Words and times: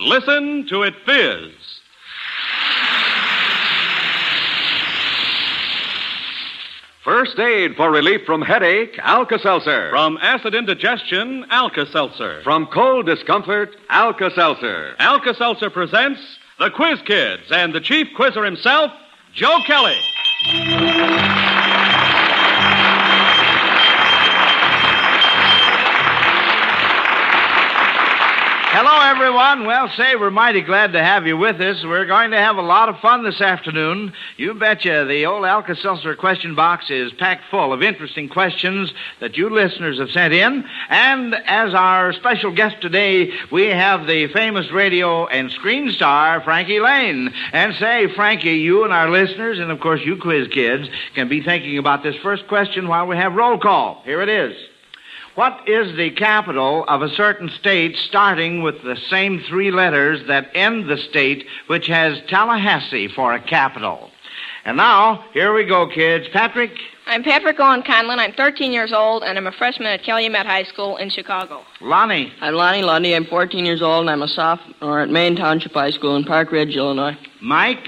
Listen 0.00 0.66
to 0.68 0.84
it 0.84 0.94
fizz. 1.04 1.52
First 7.02 7.38
aid 7.38 7.74
for 7.74 7.90
relief 7.90 8.20
from 8.24 8.42
headache, 8.42 8.98
Alka 9.02 9.38
Seltzer. 9.38 9.90
From 9.90 10.18
acid 10.20 10.54
indigestion, 10.54 11.46
Alka 11.50 11.86
Seltzer. 11.86 12.42
From 12.44 12.66
cold 12.66 13.06
discomfort, 13.06 13.76
Alka 13.88 14.30
Seltzer. 14.34 14.94
Alka 14.98 15.34
Seltzer 15.34 15.70
presents 15.70 16.20
the 16.58 16.70
Quiz 16.70 17.00
Kids 17.02 17.50
and 17.50 17.74
the 17.74 17.80
chief 17.80 18.08
quizzer 18.14 18.44
himself, 18.44 18.92
Joe 19.32 19.58
Kelly. 19.66 19.96
Everyone. 29.08 29.64
Well, 29.64 29.88
say, 29.96 30.16
we're 30.16 30.30
mighty 30.30 30.60
glad 30.60 30.92
to 30.92 31.02
have 31.02 31.26
you 31.26 31.38
with 31.38 31.58
us. 31.62 31.82
We're 31.82 32.04
going 32.04 32.32
to 32.32 32.36
have 32.36 32.58
a 32.58 32.62
lot 32.62 32.90
of 32.90 33.00
fun 33.00 33.24
this 33.24 33.40
afternoon. 33.40 34.12
You 34.36 34.52
betcha 34.52 35.06
the 35.08 35.24
old 35.24 35.46
Alka 35.46 35.76
Seltzer 35.76 36.14
question 36.14 36.54
box 36.54 36.90
is 36.90 37.10
packed 37.14 37.44
full 37.50 37.72
of 37.72 37.82
interesting 37.82 38.28
questions 38.28 38.92
that 39.20 39.38
you 39.38 39.48
listeners 39.48 39.98
have 39.98 40.10
sent 40.10 40.34
in. 40.34 40.62
And 40.90 41.34
as 41.34 41.72
our 41.72 42.12
special 42.12 42.52
guest 42.52 42.82
today, 42.82 43.32
we 43.50 43.68
have 43.68 44.06
the 44.06 44.28
famous 44.28 44.70
radio 44.70 45.26
and 45.26 45.50
screen 45.52 45.90
star, 45.92 46.42
Frankie 46.42 46.78
Laine. 46.78 47.32
And 47.54 47.74
say, 47.76 48.14
Frankie, 48.14 48.58
you 48.58 48.84
and 48.84 48.92
our 48.92 49.08
listeners, 49.08 49.58
and 49.58 49.70
of 49.70 49.80
course 49.80 50.02
you 50.04 50.18
quiz 50.18 50.48
kids, 50.48 50.86
can 51.14 51.30
be 51.30 51.40
thinking 51.40 51.78
about 51.78 52.02
this 52.02 52.16
first 52.16 52.46
question 52.46 52.88
while 52.88 53.06
we 53.06 53.16
have 53.16 53.32
roll 53.32 53.58
call. 53.58 54.02
Here 54.04 54.20
it 54.20 54.28
is. 54.28 54.54
What 55.38 55.68
is 55.68 55.96
the 55.96 56.10
capital 56.10 56.84
of 56.88 57.00
a 57.00 57.08
certain 57.10 57.48
state 57.60 57.94
starting 58.08 58.60
with 58.60 58.82
the 58.82 58.96
same 59.08 59.40
three 59.48 59.70
letters 59.70 60.26
that 60.26 60.50
end 60.52 60.90
the 60.90 60.96
state 60.96 61.46
which 61.68 61.86
has 61.86 62.18
Tallahassee 62.26 63.06
for 63.14 63.32
a 63.32 63.40
capital? 63.40 64.10
And 64.64 64.76
now, 64.76 65.26
here 65.32 65.54
we 65.54 65.64
go, 65.64 65.88
kids. 65.88 66.26
Patrick? 66.32 66.72
I'm 67.06 67.22
Patrick 67.22 67.60
Owen 67.60 67.84
Conlon. 67.84 68.18
I'm 68.18 68.32
13 68.32 68.72
years 68.72 68.92
old, 68.92 69.22
and 69.22 69.38
I'm 69.38 69.46
a 69.46 69.52
freshman 69.52 69.86
at 69.86 70.02
Calumet 70.02 70.44
High 70.44 70.64
School 70.64 70.96
in 70.96 71.08
Chicago. 71.08 71.62
Lonnie? 71.80 72.32
I'm 72.40 72.54
Lonnie 72.54 72.82
Lunde. 72.82 73.14
I'm 73.14 73.26
14 73.26 73.64
years 73.64 73.80
old, 73.80 74.00
and 74.00 74.10
I'm 74.10 74.22
a 74.22 74.26
sophomore 74.26 75.02
at 75.02 75.08
Maine 75.08 75.36
Township 75.36 75.70
High 75.70 75.92
School 75.92 76.16
in 76.16 76.24
Park 76.24 76.50
Ridge, 76.50 76.74
Illinois. 76.74 77.16
Mike? 77.40 77.86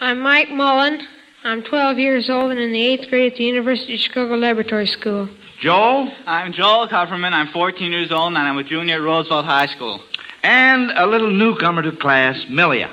I'm 0.00 0.20
Mike 0.20 0.50
Mullen. 0.50 1.00
I'm 1.46 1.62
12 1.62 1.98
years 2.00 2.28
old 2.28 2.50
and 2.50 2.58
in 2.58 2.72
the 2.72 2.84
eighth 2.84 3.08
grade 3.08 3.30
at 3.30 3.38
the 3.38 3.44
University 3.44 3.94
of 3.94 4.00
Chicago 4.00 4.34
Laboratory 4.34 4.88
School. 4.88 5.28
Joel? 5.60 6.10
I'm 6.26 6.52
Joel 6.52 6.88
Kupferman. 6.88 7.32
I'm 7.32 7.46
14 7.52 7.92
years 7.92 8.10
old, 8.10 8.34
and 8.34 8.38
I'm 8.38 8.58
a 8.58 8.64
junior 8.64 8.96
at 8.96 9.02
Roosevelt 9.02 9.44
High 9.46 9.66
School. 9.66 10.02
And 10.42 10.90
a 10.90 11.06
little 11.06 11.30
newcomer 11.30 11.82
to 11.82 11.92
class, 11.92 12.36
Milia. 12.50 12.92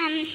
Um, 0.00 0.26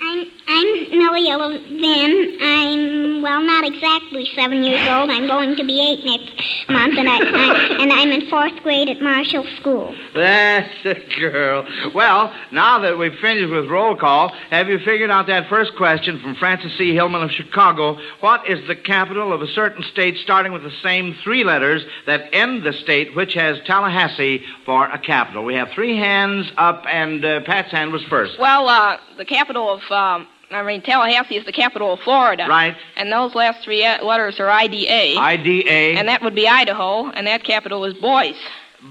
I'm 0.00 0.26
I'm 0.46 0.98
Millie 0.98 1.80
Van. 1.80 2.38
I'm 2.40 3.22
well, 3.22 3.42
not 3.42 3.64
exactly 3.66 4.28
seven 4.34 4.62
years 4.62 4.86
old. 4.88 5.10
I'm 5.10 5.26
going 5.26 5.56
to 5.56 5.64
be 5.64 5.80
eight 5.80 6.04
next 6.04 6.70
month, 6.70 6.96
and 6.96 7.08
I, 7.08 7.18
I 7.18 7.82
and 7.82 7.92
I'm 7.92 8.10
in 8.12 8.28
fourth 8.30 8.54
grade 8.62 8.88
at 8.88 9.00
Marshall 9.02 9.44
School. 9.60 9.94
That's 10.14 10.72
a 10.84 10.94
girl. 11.18 11.66
Well, 11.94 12.32
now 12.52 12.78
that 12.80 12.96
we've 12.96 13.14
finished 13.20 13.50
with 13.50 13.68
roll 13.68 13.96
call, 13.96 14.32
have 14.50 14.68
you 14.68 14.78
figured 14.78 15.10
out 15.10 15.26
that 15.26 15.48
first 15.48 15.74
question 15.76 16.20
from 16.20 16.36
Francis 16.36 16.76
C. 16.78 16.94
Hillman 16.94 17.22
of 17.22 17.30
Chicago? 17.30 17.98
What 18.20 18.48
is 18.48 18.66
the 18.68 18.76
capital 18.76 19.32
of 19.32 19.42
a 19.42 19.48
certain 19.48 19.82
state 19.82 20.16
starting 20.18 20.52
with 20.52 20.62
the 20.62 20.72
same 20.82 21.16
three 21.24 21.44
letters 21.44 21.84
that 22.06 22.32
end 22.32 22.62
the 22.62 22.72
state 22.72 23.16
which 23.16 23.34
has 23.34 23.58
Tallahassee 23.66 24.44
for 24.64 24.86
a 24.86 24.98
capital? 24.98 25.44
We 25.44 25.54
have 25.54 25.70
three 25.74 25.96
hands 25.96 26.50
up, 26.56 26.84
and 26.86 27.24
uh, 27.24 27.40
Pat's 27.40 27.72
hand 27.72 27.92
was 27.92 28.02
first. 28.04 28.38
Well, 28.38 28.68
uh, 28.68 28.98
the 29.16 29.24
capital 29.24 29.72
of, 29.72 29.80
um, 29.90 30.26
I 30.50 30.62
mean, 30.62 30.82
Tallahassee 30.82 31.36
is 31.36 31.44
the 31.44 31.52
capital 31.52 31.92
of 31.92 32.00
Florida. 32.00 32.46
Right. 32.48 32.76
And 32.96 33.12
those 33.12 33.34
last 33.34 33.62
three 33.64 33.84
uh, 33.84 34.04
letters 34.04 34.40
are 34.40 34.50
IDA. 34.50 35.18
IDA. 35.18 35.98
And 35.98 36.08
that 36.08 36.22
would 36.22 36.34
be 36.34 36.48
Idaho, 36.48 37.10
and 37.10 37.26
that 37.26 37.44
capital 37.44 37.84
is 37.84 37.94
Boise. 37.94 38.38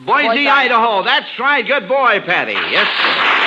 Boise, 0.06 0.28
Boise, 0.28 0.47
Idaho. 0.47 1.03
That's 1.03 1.40
right. 1.40 1.66
Good 1.66 1.88
boy, 1.88 2.19
Patty. 2.25 2.53
Yes, 2.53 2.88
sir. 2.88 3.38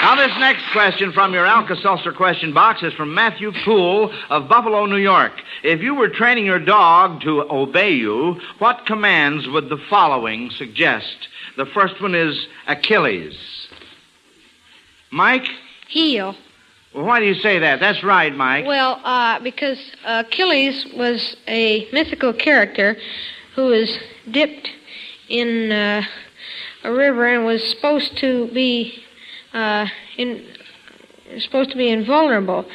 Now, 0.00 0.14
this 0.14 0.32
next 0.38 0.62
question 0.72 1.12
from 1.12 1.34
your 1.34 1.44
Alka 1.44 1.76
Seltzer 1.82 2.12
question 2.12 2.54
box 2.54 2.82
is 2.82 2.94
from 2.94 3.14
Matthew 3.14 3.52
Poole 3.64 4.10
of 4.30 4.48
Buffalo, 4.48 4.86
New 4.86 4.96
York. 4.96 5.32
If 5.62 5.82
you 5.82 5.94
were 5.94 6.08
training 6.08 6.46
your 6.46 6.60
dog 6.60 7.20
to 7.22 7.42
obey 7.50 7.90
you, 7.90 8.40
what 8.58 8.86
commands 8.86 9.46
would 9.48 9.68
the 9.68 9.76
following 9.90 10.50
suggest? 10.56 11.28
The 11.58 11.66
first 11.66 12.00
one 12.00 12.14
is 12.14 12.46
Achilles. 12.68 13.36
Mike? 15.10 15.44
Heel. 15.88 16.36
Well, 16.94 17.04
why 17.04 17.18
do 17.18 17.26
you 17.26 17.34
say 17.34 17.58
that? 17.58 17.80
That's 17.80 18.04
right, 18.04 18.32
Mike. 18.32 18.64
Well, 18.64 19.00
uh, 19.02 19.40
because 19.40 19.76
Achilles 20.04 20.86
was 20.96 21.34
a 21.48 21.88
mythical 21.92 22.32
character 22.32 22.96
who 23.56 23.66
was 23.66 23.98
dipped 24.30 24.68
in 25.28 25.72
uh, 25.72 26.02
a 26.84 26.92
river 26.92 27.26
and 27.26 27.44
was 27.44 27.68
supposed 27.70 28.16
to 28.18 28.48
be 28.54 29.02
uh, 29.52 29.86
in 30.16 30.46
supposed 31.40 31.70
to 31.70 31.76
be 31.76 31.90
invulnerable, 31.90 32.66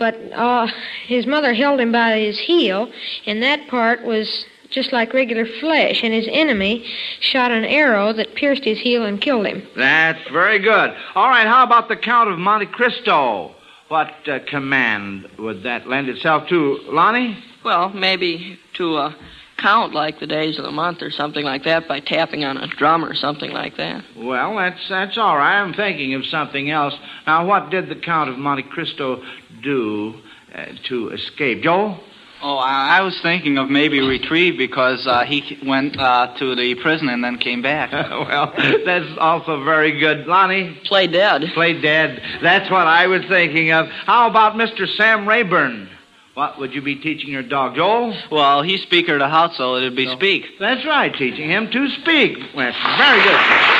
but 0.00 0.14
uh, 0.32 0.66
his 1.06 1.26
mother 1.26 1.54
held 1.54 1.80
him 1.80 1.92
by 1.92 2.18
his 2.18 2.40
heel, 2.40 2.90
and 3.24 3.40
that 3.40 3.68
part 3.68 4.02
was 4.02 4.46
just 4.72 4.92
like 4.92 5.12
regular 5.12 5.46
flesh, 5.60 6.02
and 6.02 6.12
his 6.12 6.28
enemy 6.30 6.84
shot 7.20 7.50
an 7.50 7.64
arrow 7.64 8.12
that 8.12 8.34
pierced 8.34 8.64
his 8.64 8.78
heel 8.78 9.04
and 9.04 9.20
killed 9.20 9.46
him. 9.46 9.66
That's 9.76 10.28
very 10.30 10.58
good. 10.58 10.94
All 11.14 11.28
right, 11.28 11.46
how 11.46 11.64
about 11.64 11.88
the 11.88 11.96
Count 11.96 12.30
of 12.30 12.38
Monte 12.38 12.66
Cristo? 12.66 13.54
What 13.88 14.10
uh, 14.26 14.38
command 14.48 15.28
would 15.38 15.62
that 15.64 15.86
lend 15.86 16.08
itself 16.08 16.48
to, 16.48 16.78
Lonnie? 16.86 17.36
Well, 17.62 17.90
maybe 17.90 18.58
to 18.74 18.96
uh, 18.96 19.14
count 19.58 19.94
like 19.94 20.18
the 20.18 20.26
days 20.26 20.58
of 20.58 20.64
the 20.64 20.72
month 20.72 21.02
or 21.02 21.10
something 21.10 21.44
like 21.44 21.64
that 21.64 21.86
by 21.86 22.00
tapping 22.00 22.44
on 22.44 22.56
a 22.56 22.66
drum 22.66 23.04
or 23.04 23.14
something 23.14 23.52
like 23.52 23.76
that. 23.76 24.02
Well, 24.16 24.56
that's 24.56 24.88
that's 24.88 25.18
all 25.18 25.36
right. 25.36 25.60
I'm 25.60 25.74
thinking 25.74 26.14
of 26.14 26.24
something 26.26 26.70
else. 26.70 26.94
Now, 27.26 27.46
what 27.46 27.70
did 27.70 27.88
the 27.88 27.94
Count 27.96 28.30
of 28.30 28.38
Monte 28.38 28.64
Cristo 28.64 29.22
do 29.62 30.14
uh, 30.54 30.66
to 30.88 31.10
escape? 31.10 31.62
Joel? 31.62 32.00
Oh, 32.42 32.56
I, 32.56 32.98
I 32.98 33.00
was 33.02 33.18
thinking 33.22 33.56
of 33.56 33.70
maybe 33.70 34.00
retrieve 34.00 34.58
because 34.58 35.06
uh, 35.06 35.24
he 35.24 35.58
went 35.64 35.98
uh, 35.98 36.34
to 36.38 36.56
the 36.56 36.74
prison 36.74 37.08
and 37.08 37.22
then 37.22 37.38
came 37.38 37.62
back. 37.62 37.92
well, 38.10 38.52
that's 38.84 39.16
also 39.18 39.62
very 39.64 39.98
good. 40.00 40.26
Lonnie? 40.26 40.76
Play 40.86 41.06
dead. 41.06 41.42
Play 41.54 41.80
dead. 41.80 42.20
That's 42.42 42.68
what 42.70 42.88
I 42.88 43.06
was 43.06 43.22
thinking 43.28 43.70
of. 43.70 43.86
How 44.06 44.28
about 44.28 44.54
Mr. 44.54 44.88
Sam 44.96 45.28
Rayburn? 45.28 45.88
What 46.34 46.58
would 46.58 46.72
you 46.74 46.80
be 46.80 46.96
teaching 46.96 47.30
your 47.30 47.42
dog, 47.42 47.76
Joel? 47.76 48.16
Well, 48.30 48.62
he's 48.62 48.80
Speaker 48.82 49.14
of 49.14 49.20
the 49.20 49.28
House, 49.28 49.56
so 49.58 49.76
it'd 49.76 49.94
be 49.94 50.08
speak. 50.08 50.46
That's 50.58 50.84
right, 50.86 51.12
teaching 51.14 51.50
him 51.50 51.70
to 51.70 51.88
speak. 52.00 52.38
That's 52.56 52.76
very 52.98 53.22
good. 53.22 53.71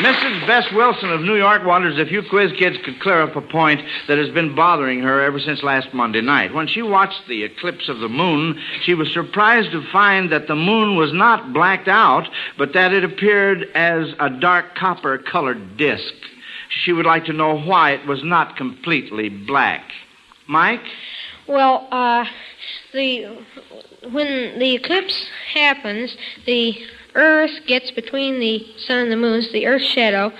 Mrs. 0.00 0.46
Bess 0.46 0.64
Wilson 0.72 1.10
of 1.10 1.20
New 1.20 1.36
York 1.36 1.62
wonders 1.66 1.98
if 1.98 2.10
you 2.10 2.22
quiz 2.22 2.52
kids 2.58 2.78
could 2.86 2.98
clear 3.00 3.20
up 3.20 3.36
a 3.36 3.42
point 3.42 3.82
that 4.08 4.16
has 4.16 4.30
been 4.30 4.54
bothering 4.54 5.00
her 5.00 5.20
ever 5.20 5.38
since 5.38 5.62
last 5.62 5.92
Monday 5.92 6.22
night. 6.22 6.54
When 6.54 6.66
she 6.66 6.80
watched 6.80 7.28
the 7.28 7.42
eclipse 7.44 7.86
of 7.86 7.98
the 7.98 8.08
moon, 8.08 8.58
she 8.82 8.94
was 8.94 9.12
surprised 9.12 9.72
to 9.72 9.84
find 9.92 10.32
that 10.32 10.48
the 10.48 10.56
moon 10.56 10.96
was 10.96 11.12
not 11.12 11.52
blacked 11.52 11.86
out, 11.86 12.26
but 12.56 12.72
that 12.72 12.94
it 12.94 13.04
appeared 13.04 13.64
as 13.74 14.14
a 14.18 14.30
dark 14.30 14.74
copper 14.74 15.18
colored 15.18 15.76
disk. 15.76 16.14
She 16.82 16.94
would 16.94 17.04
like 17.04 17.26
to 17.26 17.34
know 17.34 17.60
why 17.60 17.90
it 17.90 18.06
was 18.06 18.24
not 18.24 18.56
completely 18.56 19.28
black. 19.28 19.82
Mike? 20.48 20.80
Well, 21.46 21.88
uh, 21.90 22.24
the 22.94 23.44
when 24.12 24.58
the 24.58 24.76
eclipse 24.76 25.26
happens, 25.52 26.16
the 26.46 26.74
Earth 27.14 27.66
gets 27.66 27.90
between 27.90 28.40
the 28.40 28.66
sun 28.78 28.98
and 28.98 29.12
the 29.12 29.16
moon. 29.16 29.42
So 29.42 29.52
the 29.52 29.66
Earth's 29.66 29.86
shadow 29.86 30.32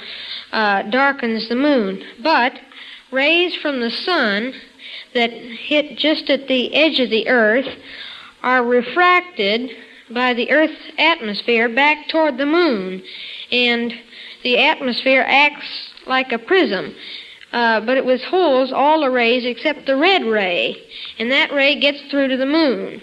uh, 0.52 0.82
darkens 0.82 1.48
the 1.48 1.56
moon, 1.56 2.02
but 2.22 2.58
rays 3.10 3.54
from 3.56 3.80
the 3.80 3.90
sun 3.90 4.54
that 5.14 5.30
hit 5.30 5.98
just 5.98 6.30
at 6.30 6.48
the 6.48 6.74
edge 6.74 7.00
of 7.00 7.10
the 7.10 7.28
Earth 7.28 7.68
are 8.42 8.64
refracted 8.64 9.70
by 10.10 10.34
the 10.34 10.50
Earth's 10.50 10.90
atmosphere 10.98 11.68
back 11.68 12.08
toward 12.08 12.38
the 12.38 12.46
moon, 12.46 13.02
and 13.52 13.92
the 14.42 14.58
atmosphere 14.58 15.24
acts 15.26 15.92
like 16.06 16.32
a 16.32 16.38
prism. 16.38 16.94
Uh, 17.52 17.80
but 17.80 17.96
it 17.96 18.04
withholds 18.04 18.72
all 18.72 19.00
the 19.00 19.10
rays 19.10 19.44
except 19.44 19.86
the 19.86 19.96
red 19.96 20.24
ray, 20.24 20.76
and 21.18 21.32
that 21.32 21.52
ray 21.52 21.78
gets 21.78 22.00
through 22.10 22.28
to 22.28 22.36
the 22.36 22.46
moon. 22.46 23.02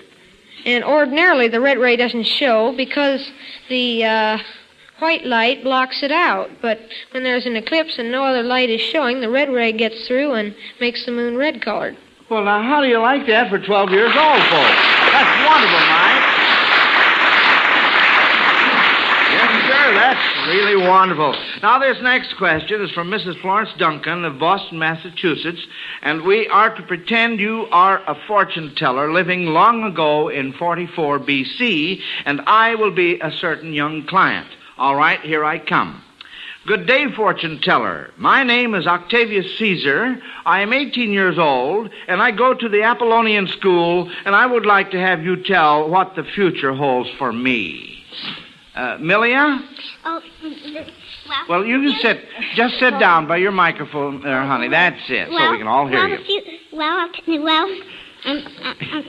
And 0.65 0.83
ordinarily, 0.83 1.47
the 1.47 1.61
red 1.61 1.77
ray 1.77 1.95
doesn't 1.95 2.25
show 2.25 2.73
because 2.75 3.31
the 3.69 4.03
uh, 4.03 4.37
white 4.99 5.25
light 5.25 5.63
blocks 5.63 6.03
it 6.03 6.11
out. 6.11 6.49
But 6.61 6.79
when 7.11 7.23
there's 7.23 7.45
an 7.45 7.55
eclipse 7.55 7.97
and 7.97 8.11
no 8.11 8.23
other 8.23 8.43
light 8.43 8.69
is 8.69 8.81
showing, 8.81 9.21
the 9.21 9.29
red 9.29 9.49
ray 9.49 9.71
gets 9.71 10.07
through 10.07 10.33
and 10.33 10.55
makes 10.79 11.05
the 11.05 11.11
moon 11.11 11.37
red 11.37 11.61
colored. 11.61 11.97
Well, 12.29 12.43
now, 12.43 12.61
how 12.61 12.81
do 12.81 12.87
you 12.87 12.99
like 12.99 13.25
that 13.27 13.49
for 13.49 13.57
12 13.57 13.91
years 13.91 14.11
old, 14.11 14.41
folks? 14.51 14.83
That's 15.15 15.33
wonderful, 15.47 15.79
Mike. 15.87 16.27
Yes, 19.31 19.51
sir, 19.63 19.93
that's 19.95 20.36
really 20.47 20.87
wonderful. 20.87 21.35
Now, 21.61 21.77
this 21.79 21.97
next 22.01 22.37
question 22.37 22.81
is 22.81 22.91
from 22.91 23.09
Mrs. 23.09 23.39
Florence 23.41 23.69
Duncan 23.77 24.23
of 24.23 24.39
Boston, 24.39 24.79
Massachusetts, 24.79 25.65
and 26.01 26.23
we 26.23 26.47
are 26.47 26.73
to 26.73 26.81
pretend 26.83 27.39
you 27.39 27.67
are 27.71 28.01
a 28.07 28.15
fortune 28.27 28.73
teller 28.75 29.11
living 29.11 29.47
long 29.47 29.83
ago 29.83 30.29
in 30.29 30.53
44 30.53 31.19
BC, 31.19 31.99
and 32.25 32.41
I 32.47 32.75
will 32.75 32.91
be 32.91 33.19
a 33.19 33.31
certain 33.31 33.73
young 33.73 34.07
client. 34.07 34.47
All 34.77 34.95
right, 34.95 35.19
here 35.19 35.43
I 35.43 35.59
come. 35.59 36.01
Good 36.65 36.87
day, 36.87 37.11
fortune 37.13 37.59
teller. 37.61 38.11
My 38.17 38.43
name 38.43 38.73
is 38.73 38.87
Octavius 38.87 39.57
Caesar. 39.57 40.17
I 40.45 40.61
am 40.61 40.71
18 40.71 41.11
years 41.11 41.37
old, 41.37 41.89
and 42.07 42.21
I 42.21 42.31
go 42.31 42.53
to 42.53 42.69
the 42.69 42.83
Apollonian 42.83 43.47
School, 43.47 44.09
and 44.25 44.35
I 44.35 44.45
would 44.45 44.65
like 44.65 44.91
to 44.91 44.99
have 44.99 45.23
you 45.23 45.43
tell 45.43 45.89
what 45.89 46.15
the 46.15 46.23
future 46.23 46.73
holds 46.73 47.09
for 47.17 47.33
me. 47.33 48.03
Uh, 48.77 48.95
Milia? 48.99 49.59
Oh, 50.05 50.21
well. 51.27 51.45
Well, 51.49 51.65
you 51.65 51.81
can 51.81 51.99
sit. 51.99 52.17
Just 52.55 52.79
sit 52.79 52.91
down 52.99 53.27
by 53.27 53.37
your 53.37 53.51
microphone 53.51 54.21
there, 54.21 54.45
honey. 54.45 54.69
That's 54.69 55.01
it, 55.09 55.29
so 55.29 55.51
we 55.51 55.57
can 55.57 55.65
all 55.65 55.87
hear 55.87 55.97
well, 55.97 56.09
you. 56.09 56.17
few- 56.23 56.77
well, 56.77 57.09
t- 57.11 57.39
well, 57.39 57.65
um, 58.25 58.37
uh, 58.61 58.69
um, 58.69 59.03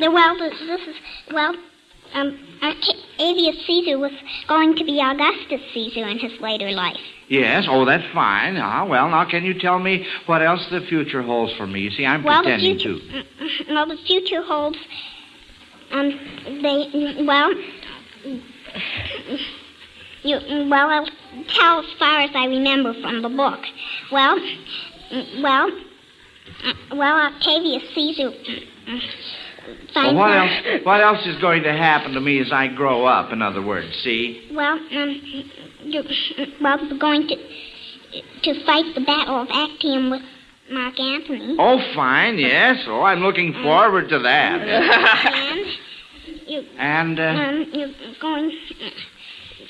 the, 0.00 0.10
well, 0.12 0.36
this, 0.38 0.52
is 0.86 0.96
well, 1.32 1.54
um, 2.12 2.38
Octavius 2.62 3.56
Caesar 3.66 3.98
was 3.98 4.12
going 4.48 4.76
to 4.76 4.84
be 4.84 5.00
Augustus 5.00 5.62
Caesar 5.72 6.06
in 6.06 6.18
his 6.18 6.38
later 6.42 6.70
life. 6.72 7.00
Yes, 7.28 7.64
oh, 7.70 7.86
that's 7.86 8.04
fine. 8.12 8.58
Ah, 8.58 8.84
well, 8.84 9.08
now 9.08 9.24
can 9.24 9.44
you 9.44 9.58
tell 9.58 9.78
me 9.78 10.06
what 10.26 10.42
else 10.42 10.66
the 10.70 10.80
future 10.90 11.22
holds 11.22 11.54
for 11.56 11.66
me? 11.66 11.80
You 11.80 11.90
see, 11.90 12.04
I'm 12.04 12.22
well, 12.22 12.42
pretending 12.42 12.78
future, 12.78 12.98
to. 12.98 13.24
mm, 13.24 13.68
well, 13.70 13.86
the 13.86 13.96
future 14.06 14.42
holds. 14.42 14.76
Um, 15.90 16.10
they 16.62 17.24
well. 17.26 17.54
You 20.22 20.38
well, 20.68 20.88
I'll 20.88 21.08
tell 21.48 21.80
as 21.80 21.92
far 21.98 22.20
as 22.22 22.30
I 22.34 22.46
remember 22.46 22.94
from 23.00 23.22
the 23.22 23.28
book. 23.28 23.60
Well, 24.10 24.38
well, 25.40 25.70
well, 26.92 27.26
Octavius 27.32 27.82
Caesar. 27.94 28.30
Well, 29.94 30.14
what 30.14 30.30
out- 30.30 30.64
else? 30.66 30.84
What 30.84 31.00
else 31.00 31.26
is 31.26 31.40
going 31.40 31.62
to 31.62 31.72
happen 31.72 32.12
to 32.12 32.20
me 32.20 32.40
as 32.40 32.50
I 32.52 32.68
grow 32.68 33.04
up? 33.04 33.32
In 33.32 33.42
other 33.42 33.62
words, 33.62 33.88
see? 34.02 34.48
Well, 34.52 34.78
um, 34.78 35.50
you're, 35.84 36.04
well, 36.60 36.78
we're 36.90 36.98
going 36.98 37.28
to 37.28 37.36
to 38.42 38.64
fight 38.64 38.94
the 38.94 39.00
Battle 39.02 39.42
of 39.42 39.48
Actium 39.50 40.10
with 40.10 40.22
Mark 40.70 40.98
Antony. 40.98 41.56
Oh, 41.58 41.78
fine. 41.94 42.38
Yes. 42.38 42.84
Oh, 42.86 43.02
I'm 43.02 43.20
looking 43.20 43.52
forward 43.62 44.08
to 44.08 44.18
that. 44.20 44.60
and 44.62 45.66
you, 46.46 46.64
And 46.78 47.18
uh, 47.18 47.22
um, 47.22 47.70
you're 47.72 47.88
going. 48.20 48.52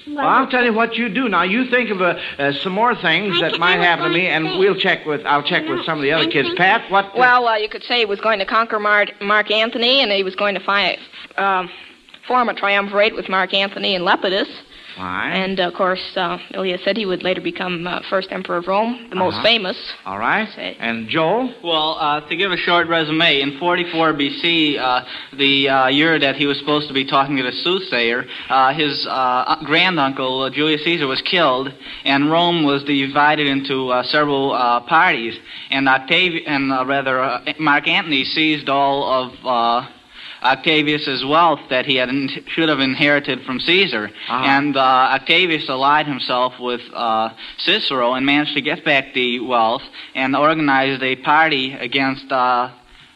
well, 0.08 0.26
I'll 0.26 0.48
tell 0.48 0.64
you 0.64 0.72
what 0.72 0.94
you 0.94 1.08
do 1.08 1.28
now. 1.28 1.42
You 1.42 1.70
think 1.70 1.90
of 1.90 2.00
uh, 2.00 2.18
uh, 2.38 2.52
some 2.62 2.72
more 2.72 2.94
things 2.94 3.40
that 3.40 3.58
might 3.58 3.78
happen 3.80 4.04
to 4.04 4.10
me, 4.10 4.26
and 4.26 4.58
we'll 4.58 4.78
check 4.78 5.04
with. 5.06 5.24
I'll 5.26 5.42
check 5.42 5.68
with 5.68 5.84
some 5.84 5.98
of 5.98 6.02
the 6.02 6.12
other 6.12 6.30
kids. 6.30 6.48
Pat, 6.56 6.90
what? 6.90 7.16
Well, 7.16 7.48
uh, 7.48 7.56
you 7.56 7.68
could 7.68 7.82
say 7.84 8.00
he 8.00 8.04
was 8.04 8.20
going 8.20 8.38
to 8.38 8.46
conquer 8.46 8.78
Mar- 8.78 9.06
Mark 9.20 9.50
Antony, 9.50 10.00
and 10.00 10.10
he 10.12 10.22
was 10.22 10.36
going 10.36 10.54
to 10.54 10.60
find, 10.60 10.98
um, 11.36 11.70
form 12.26 12.48
a 12.48 12.54
triumvirate 12.54 13.14
with 13.14 13.28
Mark 13.28 13.54
Antony 13.54 13.94
and 13.94 14.04
Lepidus. 14.04 14.48
Fine. 14.96 15.32
And 15.42 15.60
of 15.60 15.74
course, 15.74 16.00
uh, 16.16 16.38
Ilya 16.54 16.78
said 16.84 16.96
he 16.96 17.04
would 17.06 17.22
later 17.22 17.40
become 17.42 17.86
uh, 17.86 18.00
first 18.08 18.28
emperor 18.32 18.56
of 18.56 18.66
Rome, 18.66 19.08
the 19.10 19.16
most 19.16 19.34
Uh-huh. 19.34 19.42
famous. 19.42 19.76
All 20.06 20.18
right. 20.18 20.48
And 20.80 21.08
Joel? 21.08 21.52
Well, 21.62 21.98
uh, 22.00 22.20
to 22.28 22.36
give 22.36 22.50
a 22.50 22.56
short 22.56 22.88
resume, 22.88 23.40
in 23.40 23.58
44 23.58 24.14
BC, 24.14 24.78
uh, 24.78 25.04
the 25.36 25.68
uh, 25.68 25.86
year 25.88 26.18
that 26.18 26.36
he 26.36 26.46
was 26.46 26.58
supposed 26.58 26.88
to 26.88 26.94
be 26.94 27.04
talking 27.04 27.36
to 27.36 27.42
the 27.42 27.52
soothsayer, 27.52 28.24
uh, 28.48 28.72
his 28.72 29.06
uh, 29.08 29.56
granduncle, 29.64 30.42
uh, 30.44 30.50
Julius 30.50 30.82
Caesar, 30.84 31.06
was 31.06 31.20
killed, 31.22 31.72
and 32.04 32.30
Rome 32.30 32.64
was 32.64 32.82
divided 32.84 33.46
into 33.46 33.90
uh, 33.90 34.02
several 34.04 34.52
uh, 34.52 34.80
parties. 34.80 35.38
And 35.70 35.86
Octavi- 35.88 36.44
and 36.46 36.72
uh, 36.72 36.84
rather, 36.86 37.20
uh, 37.20 37.42
Mark 37.58 37.86
Antony 37.88 38.24
seized 38.24 38.68
all 38.70 39.04
of 39.04 39.32
uh, 39.44 39.88
Octavius's 40.52 41.24
wealth 41.24 41.60
that 41.70 41.86
he 41.86 41.96
had 41.96 42.08
in- 42.08 42.28
should 42.48 42.68
have 42.68 42.80
inherited 42.80 43.44
from 43.44 43.60
Caesar. 43.60 44.10
And 44.28 44.76
uh, 44.76 44.80
Octavius 44.80 45.68
allied 45.68 46.06
himself 46.06 46.54
with 46.60 46.80
uh, 46.92 47.30
Cicero 47.58 48.14
and 48.14 48.24
managed 48.24 48.54
to 48.54 48.60
get 48.60 48.84
back 48.84 49.14
the 49.14 49.40
wealth 49.40 49.82
and 50.14 50.36
organized 50.36 51.02
a 51.02 51.16
party 51.16 51.72
against 51.72 52.30
uh, 52.30 52.70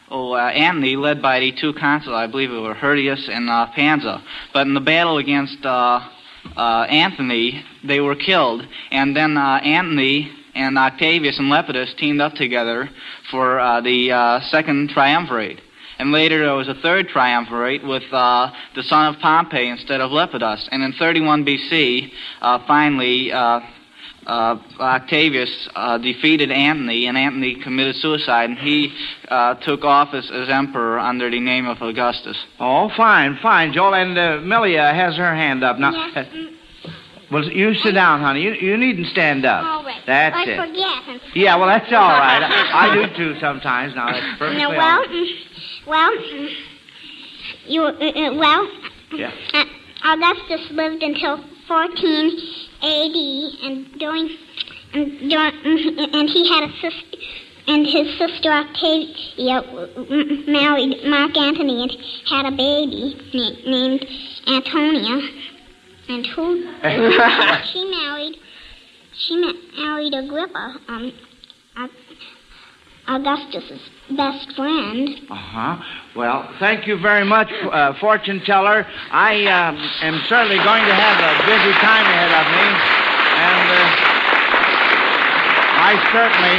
oh, 0.09 0.33
uh, 0.33 0.49
Antony, 0.49 0.95
led 0.95 1.21
by 1.21 1.39
the 1.39 1.51
two 1.51 1.73
consuls, 1.73 2.13
I 2.13 2.27
believe 2.27 2.51
it 2.51 2.59
were 2.59 2.75
Hirtius 2.75 3.29
and 3.29 3.49
uh, 3.49 3.67
Pansa. 3.75 4.21
But 4.53 4.67
in 4.67 4.73
the 4.73 4.81
battle 4.81 5.17
against 5.17 5.65
uh, 5.65 6.07
uh, 6.55 6.85
Antony, 6.89 7.63
they 7.83 7.99
were 7.99 8.15
killed. 8.15 8.67
And 8.91 9.15
then 9.15 9.37
uh, 9.37 9.61
Antony 9.63 10.31
and 10.53 10.77
Octavius 10.77 11.39
and 11.39 11.49
Lepidus 11.49 11.95
teamed 11.97 12.21
up 12.21 12.33
together 12.33 12.89
for 13.29 13.59
uh, 13.59 13.81
the 13.81 14.11
uh, 14.11 14.41
second 14.41 14.89
triumvirate. 14.89 15.61
And 16.01 16.11
later 16.11 16.39
there 16.43 16.55
was 16.55 16.67
a 16.67 16.73
third 16.73 17.09
triumvirate 17.09 17.85
with 17.85 18.01
uh, 18.11 18.51
the 18.73 18.81
son 18.81 19.13
of 19.13 19.21
Pompey 19.21 19.67
instead 19.67 20.01
of 20.01 20.09
Lepidus. 20.09 20.67
And 20.71 20.81
in 20.81 20.93
31 20.93 21.45
BC, 21.45 22.09
uh, 22.41 22.57
finally, 22.65 23.31
uh, 23.31 23.59
uh, 24.25 24.57
Octavius 24.79 25.69
uh, 25.75 25.99
defeated 25.99 26.49
Antony, 26.49 27.05
and 27.05 27.15
Antony 27.15 27.53
committed 27.61 27.95
suicide, 27.97 28.49
and 28.49 28.57
he 28.57 28.91
uh, 29.27 29.53
took 29.61 29.83
office 29.83 30.27
as 30.33 30.49
emperor 30.49 30.97
under 30.97 31.29
the 31.29 31.39
name 31.39 31.67
of 31.67 31.79
Augustus. 31.83 32.37
Oh, 32.59 32.89
fine, 32.97 33.37
fine, 33.39 33.71
Joel. 33.71 33.93
And 33.93 34.17
uh, 34.17 34.39
Melia 34.41 34.91
has 34.95 35.15
her 35.17 35.35
hand 35.35 35.63
up 35.63 35.77
now. 35.77 35.93
Uh, 36.15 36.23
well, 37.31 37.45
you 37.45 37.75
sit 37.75 37.93
down, 37.93 38.21
honey. 38.21 38.41
You, 38.41 38.53
you 38.53 38.75
needn't 38.75 39.07
stand 39.07 39.45
up. 39.45 39.63
All 39.63 39.83
right. 39.85 40.01
That's 40.05 40.35
I 40.35 40.43
it. 40.45 40.57
forget. 40.67 41.35
Yeah, 41.35 41.55
well, 41.57 41.67
that's 41.67 41.91
all 41.93 42.09
right. 42.09 42.43
I, 42.43 42.89
I 42.89 42.95
do 42.95 43.15
too 43.15 43.39
sometimes. 43.39 43.95
Now 43.95 44.11
that's 44.11 44.25
perfectly 44.39 44.57
No, 44.63 44.71
all 44.71 44.77
well, 44.77 44.99
right. 44.99 45.09
mm, 45.09 45.50
well, 45.91 46.13
you, 47.67 47.81
uh, 47.83 47.89
uh, 47.91 48.33
well, 48.35 48.67
Yeah. 49.13 49.31
uh, 49.53 49.65
Augustus 50.05 50.71
lived 50.71 51.03
until 51.03 51.43
14 51.67 52.31
A.D. 52.81 53.59
and 53.63 53.99
during, 53.99 54.29
and, 54.93 55.29
during, 55.29 55.51
mm, 55.51 56.15
and 56.15 56.29
he 56.29 56.47
had 56.47 56.63
a 56.63 56.71
sister, 56.79 57.17
and 57.67 57.85
his 57.85 58.07
sister 58.17 58.49
Octavia 58.51 59.61
mm, 59.63 60.47
married 60.47 61.03
Mark 61.05 61.35
Antony 61.37 61.83
and 61.83 61.91
had 62.25 62.45
a 62.45 62.55
baby 62.55 63.17
na- 63.33 63.69
named 63.69 64.05
Antonia, 64.47 65.17
and 66.07 66.25
who 66.27 66.45
she 67.73 67.83
married, 67.91 68.37
she 69.13 69.35
ma- 69.35 69.61
married 69.77 70.13
Agrippa, 70.13 70.79
um, 70.87 71.11
Augustus's 73.11 73.81
best 74.15 74.55
friend. 74.55 75.09
Uh 75.29 75.35
huh. 75.35 75.83
Well, 76.15 76.47
thank 76.59 76.87
you 76.87 76.97
very 76.97 77.25
much, 77.25 77.51
uh, 77.51 77.93
fortune 77.99 78.39
teller. 78.45 78.87
I 79.11 79.43
um, 79.51 79.75
am 79.99 80.23
certainly 80.29 80.55
going 80.63 80.85
to 80.87 80.95
have 80.95 81.19
a 81.19 81.33
busy 81.43 81.73
time 81.83 82.07
ahead 82.07 82.31
of 82.31 82.47
me, 82.55 82.65
And 83.35 83.67
uh, 83.67 84.11
I 85.75 85.91
certainly 86.15 86.55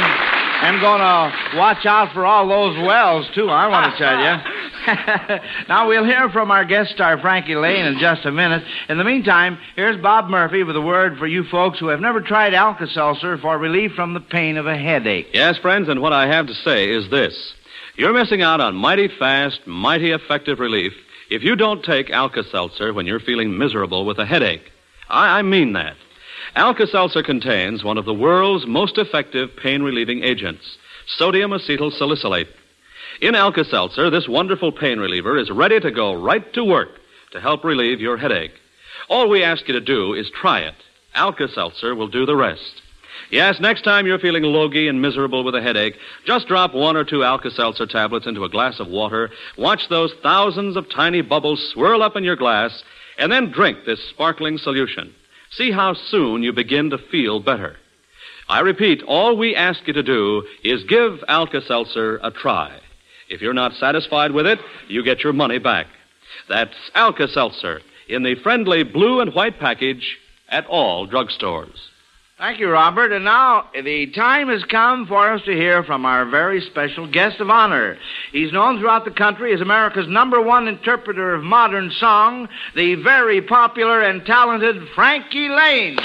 am 0.61 0.79
going 0.79 1.01
to 1.01 1.57
watch 1.57 1.85
out 1.87 2.13
for 2.13 2.23
all 2.25 2.47
those 2.47 2.77
wells, 2.85 3.25
too, 3.33 3.49
I 3.49 3.67
want 3.67 3.91
to 3.91 3.97
tell 3.97 4.19
you. 4.21 4.37
now, 5.69 5.87
we'll 5.87 6.05
hear 6.05 6.29
from 6.29 6.51
our 6.51 6.65
guest 6.65 6.91
star, 6.91 7.19
Frankie 7.19 7.55
Laine, 7.55 7.85
in 7.85 7.99
just 7.99 8.25
a 8.25 8.31
minute. 8.31 8.63
In 8.89 8.97
the 8.97 9.03
meantime, 9.03 9.57
here's 9.75 10.01
Bob 10.01 10.29
Murphy 10.29 10.63
with 10.63 10.75
a 10.75 10.81
word 10.81 11.17
for 11.17 11.27
you 11.27 11.43
folks 11.45 11.79
who 11.79 11.87
have 11.87 11.99
never 11.99 12.21
tried 12.21 12.53
Alka 12.53 12.87
Seltzer 12.87 13.37
for 13.37 13.57
relief 13.57 13.93
from 13.93 14.13
the 14.13 14.19
pain 14.19 14.57
of 14.57 14.67
a 14.67 14.77
headache. 14.77 15.27
Yes, 15.33 15.57
friends, 15.57 15.89
and 15.89 16.01
what 16.01 16.13
I 16.13 16.27
have 16.27 16.47
to 16.47 16.53
say 16.53 16.89
is 16.89 17.09
this. 17.09 17.53
You're 17.95 18.13
missing 18.13 18.41
out 18.41 18.59
on 18.59 18.75
mighty 18.75 19.07
fast, 19.19 19.61
mighty 19.67 20.11
effective 20.11 20.59
relief 20.59 20.93
if 21.29 21.43
you 21.43 21.55
don't 21.55 21.83
take 21.83 22.09
Alka 22.09 22.43
Seltzer 22.43 22.93
when 22.93 23.05
you're 23.05 23.19
feeling 23.19 23.57
miserable 23.57 24.05
with 24.05 24.19
a 24.19 24.25
headache. 24.25 24.71
I, 25.09 25.39
I 25.39 25.41
mean 25.41 25.73
that. 25.73 25.95
Alka 26.55 26.87
Seltzer 26.87 27.23
contains 27.23 27.83
one 27.83 27.97
of 27.97 28.05
the 28.05 28.13
world's 28.13 28.67
most 28.67 28.97
effective 28.97 29.49
pain 29.61 29.81
relieving 29.81 30.23
agents, 30.23 30.77
sodium 31.17 31.51
acetyl 31.51 31.91
salicylate. 31.91 32.47
In 33.21 33.35
Alka 33.35 33.63
Seltzer, 33.63 34.09
this 34.09 34.27
wonderful 34.27 34.71
pain 34.71 34.99
reliever 34.99 35.37
is 35.37 35.51
ready 35.51 35.79
to 35.79 35.91
go 35.91 36.13
right 36.13 36.51
to 36.53 36.63
work 36.63 36.89
to 37.31 37.39
help 37.39 37.63
relieve 37.63 38.01
your 38.01 38.17
headache. 38.17 38.53
All 39.09 39.29
we 39.29 39.43
ask 39.43 39.67
you 39.67 39.73
to 39.73 39.81
do 39.81 40.13
is 40.13 40.29
try 40.29 40.61
it. 40.61 40.75
Alka 41.13 41.47
Seltzer 41.47 41.93
will 41.95 42.07
do 42.07 42.25
the 42.25 42.35
rest. 42.35 42.81
Yes, 43.29 43.59
next 43.59 43.83
time 43.83 44.05
you're 44.05 44.19
feeling 44.19 44.43
logy 44.43 44.87
and 44.87 45.01
miserable 45.01 45.43
with 45.43 45.55
a 45.55 45.61
headache, 45.61 45.95
just 46.25 46.47
drop 46.47 46.73
one 46.73 46.97
or 46.97 47.03
two 47.03 47.23
Alka 47.23 47.51
Seltzer 47.51 47.85
tablets 47.85 48.27
into 48.27 48.43
a 48.43 48.49
glass 48.49 48.79
of 48.79 48.87
water, 48.87 49.29
watch 49.57 49.89
those 49.89 50.13
thousands 50.21 50.75
of 50.75 50.89
tiny 50.89 51.21
bubbles 51.21 51.71
swirl 51.73 52.03
up 52.03 52.15
in 52.15 52.23
your 52.23 52.35
glass, 52.35 52.83
and 53.17 53.31
then 53.31 53.51
drink 53.51 53.79
this 53.85 54.03
sparkling 54.09 54.57
solution. 54.57 55.13
See 55.51 55.71
how 55.71 55.93
soon 55.93 56.43
you 56.43 56.51
begin 56.51 56.89
to 56.89 56.97
feel 56.97 57.39
better. 57.39 57.77
I 58.49 58.59
repeat, 58.59 59.03
all 59.03 59.37
we 59.37 59.55
ask 59.55 59.87
you 59.87 59.93
to 59.93 60.03
do 60.03 60.43
is 60.63 60.83
give 60.83 61.23
Alka 61.27 61.61
Seltzer 61.61 62.19
a 62.23 62.31
try. 62.31 62.79
If 63.33 63.41
you're 63.41 63.51
not 63.51 63.73
satisfied 63.73 64.31
with 64.31 64.45
it, 64.45 64.59
you 64.87 65.03
get 65.03 65.23
your 65.23 65.33
money 65.33 65.57
back. 65.57 65.87
That's 66.47 66.75
Alka 66.93 67.27
Seltzer 67.27 67.81
in 68.07 68.21
the 68.21 68.35
friendly 68.43 68.83
blue 68.83 69.21
and 69.21 69.33
white 69.33 69.59
package 69.59 70.19
at 70.49 70.67
all 70.67 71.07
drugstores. 71.07 71.79
Thank 72.37 72.59
you, 72.59 72.69
Robert. 72.69 73.11
And 73.11 73.25
now 73.25 73.69
the 73.73 74.11
time 74.11 74.49
has 74.49 74.63
come 74.65 75.07
for 75.07 75.31
us 75.31 75.41
to 75.45 75.51
hear 75.51 75.83
from 75.83 76.05
our 76.05 76.29
very 76.29 76.61
special 76.61 77.09
guest 77.11 77.39
of 77.39 77.49
honor. 77.49 77.97
He's 78.31 78.53
known 78.53 78.79
throughout 78.79 79.03
the 79.03 79.11
country 79.11 79.51
as 79.51 79.61
America's 79.61 80.07
number 80.07 80.39
one 80.39 80.67
interpreter 80.67 81.33
of 81.33 81.43
modern 81.43 81.89
song, 81.89 82.47
the 82.75 82.95
very 82.95 83.41
popular 83.41 84.01
and 84.01 84.23
talented 84.27 84.89
Frankie 84.93 85.49
Laine. 85.49 85.97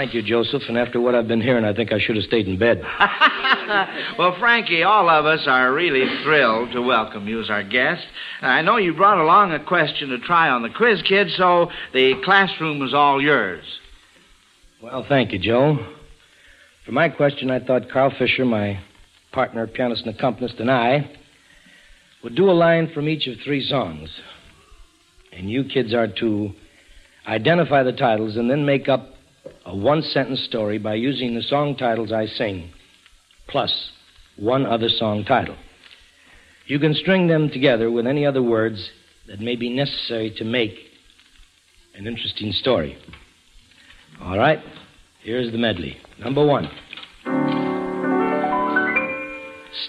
Thank 0.00 0.14
you, 0.14 0.22
Joseph. 0.22 0.62
And 0.66 0.78
after 0.78 0.98
what 0.98 1.14
I've 1.14 1.28
been 1.28 1.42
hearing, 1.42 1.62
I 1.62 1.74
think 1.74 1.92
I 1.92 1.98
should 2.00 2.16
have 2.16 2.24
stayed 2.24 2.48
in 2.48 2.58
bed. 2.58 2.80
well, 4.18 4.34
Frankie, 4.40 4.82
all 4.82 5.10
of 5.10 5.26
us 5.26 5.40
are 5.46 5.70
really 5.74 6.06
thrilled 6.22 6.72
to 6.72 6.80
welcome 6.80 7.28
you 7.28 7.38
as 7.42 7.50
our 7.50 7.62
guest. 7.62 8.06
I 8.40 8.62
know 8.62 8.78
you 8.78 8.94
brought 8.94 9.18
along 9.18 9.52
a 9.52 9.62
question 9.62 10.08
to 10.08 10.18
try 10.20 10.48
on 10.48 10.62
the 10.62 10.70
quiz, 10.70 11.02
kid, 11.06 11.28
so 11.36 11.70
the 11.92 12.14
classroom 12.24 12.80
is 12.80 12.94
all 12.94 13.20
yours. 13.20 13.62
Well, 14.82 15.04
thank 15.06 15.32
you, 15.32 15.38
Joe. 15.38 15.76
For 16.86 16.92
my 16.92 17.10
question, 17.10 17.50
I 17.50 17.60
thought 17.60 17.90
Carl 17.90 18.10
Fischer, 18.18 18.46
my 18.46 18.80
partner, 19.32 19.66
pianist, 19.66 20.06
and 20.06 20.14
accompanist, 20.14 20.54
and 20.60 20.70
I 20.70 21.10
would 22.24 22.34
do 22.34 22.48
a 22.48 22.52
line 22.52 22.90
from 22.94 23.06
each 23.06 23.26
of 23.26 23.36
three 23.44 23.62
songs. 23.68 24.08
And 25.30 25.50
you 25.50 25.64
kids 25.64 25.92
are 25.92 26.08
to 26.20 26.52
identify 27.26 27.82
the 27.82 27.92
titles 27.92 28.38
and 28.38 28.50
then 28.50 28.64
make 28.64 28.88
up 28.88 29.16
a 29.64 29.76
one 29.76 30.02
sentence 30.02 30.42
story 30.44 30.78
by 30.78 30.94
using 30.94 31.34
the 31.34 31.42
song 31.42 31.76
titles 31.76 32.12
I 32.12 32.26
sing, 32.26 32.70
plus 33.48 33.90
one 34.36 34.66
other 34.66 34.88
song 34.88 35.24
title. 35.24 35.56
You 36.66 36.78
can 36.78 36.94
string 36.94 37.26
them 37.26 37.50
together 37.50 37.90
with 37.90 38.06
any 38.06 38.24
other 38.24 38.42
words 38.42 38.90
that 39.26 39.40
may 39.40 39.56
be 39.56 39.70
necessary 39.70 40.32
to 40.38 40.44
make 40.44 40.74
an 41.94 42.06
interesting 42.06 42.52
story. 42.52 42.96
All 44.20 44.38
right, 44.38 44.60
here's 45.22 45.50
the 45.52 45.58
medley. 45.58 45.96
Number 46.18 46.44
one. 46.44 46.68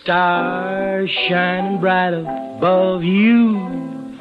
Stars 0.02 1.10
shining 1.28 1.80
bright 1.80 2.14
above 2.14 3.04
you. 3.04 4.18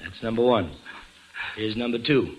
That's 0.00 0.22
number 0.22 0.42
one. 0.42 0.74
Here's 1.56 1.76
number 1.76 1.98
two. 1.98 2.36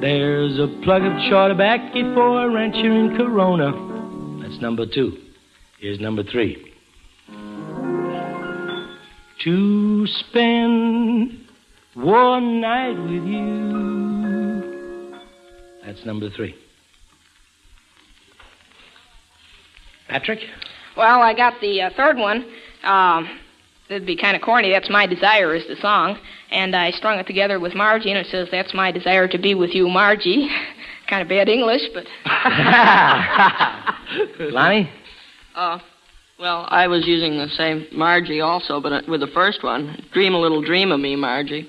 There's 0.00 0.60
a 0.60 0.68
plug 0.84 1.02
of 1.02 1.12
Chorbacky 1.12 2.14
for 2.14 2.44
a 2.44 2.48
rancher 2.48 2.92
in 2.92 3.16
Corona. 3.16 3.72
That's 4.40 4.60
number 4.62 4.86
two. 4.86 5.18
Here's 5.80 5.98
number 5.98 6.22
three. 6.22 6.72
To 9.42 10.06
spend 10.06 11.40
one 11.94 12.60
night 12.60 12.96
with 12.96 13.24
you. 13.24 15.18
That's 15.84 16.06
number 16.06 16.30
three. 16.30 16.54
Patrick? 20.08 20.38
Well, 20.96 21.22
I 21.22 21.34
got 21.34 21.60
the 21.60 21.82
uh, 21.82 21.90
third 21.96 22.16
one. 22.16 22.46
Um, 22.84 23.28
it'd 23.88 24.06
be 24.06 24.16
kind 24.16 24.36
of 24.36 24.42
corny. 24.42 24.70
That's 24.70 24.90
My 24.90 25.06
Desire 25.06 25.54
is 25.54 25.66
the 25.66 25.76
song. 25.76 26.18
And 26.50 26.74
I 26.74 26.90
strung 26.90 27.18
it 27.18 27.26
together 27.26 27.60
with 27.60 27.74
Margie, 27.74 28.10
and 28.10 28.18
it 28.18 28.26
says, 28.30 28.48
That's 28.50 28.74
my 28.74 28.90
desire 28.90 29.28
to 29.28 29.38
be 29.38 29.54
with 29.54 29.74
you, 29.74 29.88
Margie. 29.88 30.48
kind 31.08 31.22
of 31.22 31.28
bad 31.28 31.48
English, 31.48 31.82
but. 31.94 32.04
Lonnie? 34.40 34.90
Uh, 35.54 35.78
well, 36.38 36.66
I 36.68 36.86
was 36.86 37.06
using 37.06 37.36
the 37.36 37.48
same 37.48 37.86
Margie 37.92 38.40
also, 38.40 38.80
but 38.80 38.92
uh, 38.92 39.02
with 39.08 39.20
the 39.20 39.26
first 39.28 39.62
one. 39.62 40.04
Dream 40.12 40.34
a 40.34 40.38
little 40.38 40.62
dream 40.62 40.92
of 40.92 41.00
me, 41.00 41.16
Margie. 41.16 41.68